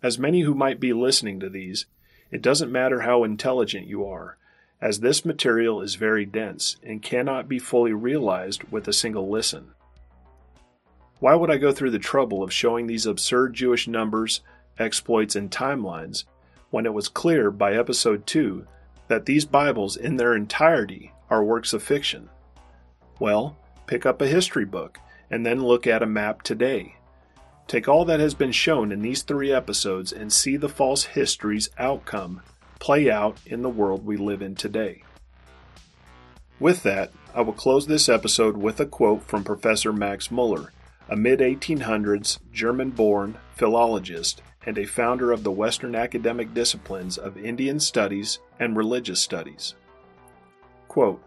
As 0.03 0.19
many 0.19 0.41
who 0.41 0.53
might 0.53 0.79
be 0.79 0.93
listening 0.93 1.39
to 1.39 1.49
these 1.49 1.87
it 2.31 2.41
doesn't 2.41 2.71
matter 2.71 3.01
how 3.01 3.23
intelligent 3.23 3.87
you 3.87 4.05
are, 4.05 4.37
as 4.81 4.99
this 4.99 5.25
material 5.25 5.81
is 5.81 5.95
very 5.95 6.25
dense 6.25 6.77
and 6.83 7.01
cannot 7.01 7.47
be 7.47 7.59
fully 7.59 7.93
realized 7.93 8.63
with 8.65 8.87
a 8.87 8.93
single 8.93 9.29
listen. 9.29 9.71
Why 11.19 11.35
would 11.35 11.49
I 11.49 11.57
go 11.57 11.71
through 11.71 11.91
the 11.91 11.99
trouble 11.99 12.43
of 12.43 12.51
showing 12.51 12.87
these 12.87 13.05
absurd 13.05 13.53
Jewish 13.53 13.87
numbers, 13.87 14.41
exploits, 14.77 15.35
and 15.35 15.49
timelines 15.49 16.25
when 16.71 16.85
it 16.85 16.93
was 16.93 17.07
clear 17.07 17.51
by 17.51 17.73
episode 17.73 18.27
2 18.27 18.67
that 19.07 19.25
these 19.25 19.45
Bibles 19.45 19.95
in 19.95 20.17
their 20.17 20.35
entirety 20.35 21.13
are 21.29 21.43
works 21.43 21.73
of 21.73 21.81
fiction? 21.81 22.29
Well, 23.19 23.57
pick 23.87 24.05
up 24.05 24.21
a 24.21 24.27
history 24.27 24.65
book 24.65 24.99
and 25.31 25.45
then 25.45 25.63
look 25.63 25.87
at 25.87 26.03
a 26.03 26.07
map 26.07 26.41
today 26.41 26.95
Take 27.67 27.87
all 27.87 28.05
that 28.05 28.19
has 28.19 28.35
been 28.35 28.51
shown 28.51 28.91
in 28.91 29.01
these 29.01 29.23
three 29.23 29.51
episodes 29.51 30.11
and 30.11 30.31
see 30.31 30.55
the 30.55 30.69
false 30.69 31.03
history's 31.03 31.69
outcome 31.77 32.41
play 32.79 33.09
out 33.09 33.37
in 33.45 33.63
the 33.63 33.69
world 33.69 34.05
we 34.05 34.17
live 34.17 34.41
in 34.41 34.55
today. 34.55 35.03
With 36.59 36.83
that, 36.83 37.11
I 37.33 37.41
will 37.41 37.53
close 37.53 37.87
this 37.87 38.07
episode 38.07 38.55
with 38.55 38.79
a 38.79 38.85
quote 38.85 39.23
from 39.23 39.43
Professor 39.43 39.91
Max 39.91 40.29
Muller, 40.29 40.71
a 41.09 41.15
mid 41.15 41.39
1800s 41.39 42.39
German 42.51 42.91
born 42.91 43.37
philologist 43.55 44.41
and 44.65 44.77
a 44.77 44.85
founder 44.85 45.31
of 45.31 45.43
the 45.43 45.51
Western 45.51 45.95
academic 45.95 46.53
disciplines 46.53 47.17
of 47.17 47.37
Indian 47.37 47.79
studies 47.79 48.39
and 48.59 48.77
religious 48.77 49.21
studies. 49.21 49.75
Quote, 50.87 51.21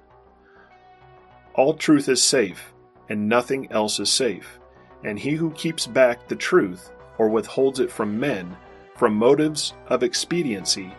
All 1.55 1.75
truth 1.75 2.09
is 2.09 2.23
safe, 2.23 2.73
and 3.09 3.29
nothing 3.29 3.71
else 3.71 4.01
is 4.01 4.11
safe, 4.11 4.58
and 5.05 5.19
he 5.19 5.33
who 5.33 5.51
keeps 5.53 5.87
back 5.87 6.27
the 6.29 6.37
truth 6.37 6.91
or 7.19 7.29
withholds 7.29 7.81
it 7.81 7.91
from 7.91 8.19
men 8.19 8.57
from 8.99 9.15
motives 9.15 9.75
of 9.87 10.03
expediency 10.03 10.93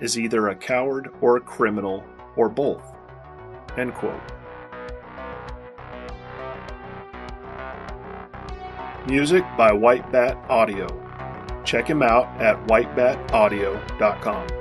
is 0.00 0.18
either 0.18 0.48
a 0.48 0.54
coward 0.54 1.08
or 1.22 1.36
a 1.38 1.40
criminal 1.40 2.04
or 2.36 2.50
both. 2.50 2.94
End 3.78 3.94
quote. 3.94 4.20
Music 9.06 9.44
by 9.56 9.72
White 9.72 10.10
Bat 10.12 10.36
Audio. 10.50 10.86
Check 11.64 11.88
him 11.88 12.02
out 12.02 12.26
at 12.40 12.56
whitebataudio.com. 12.66 14.55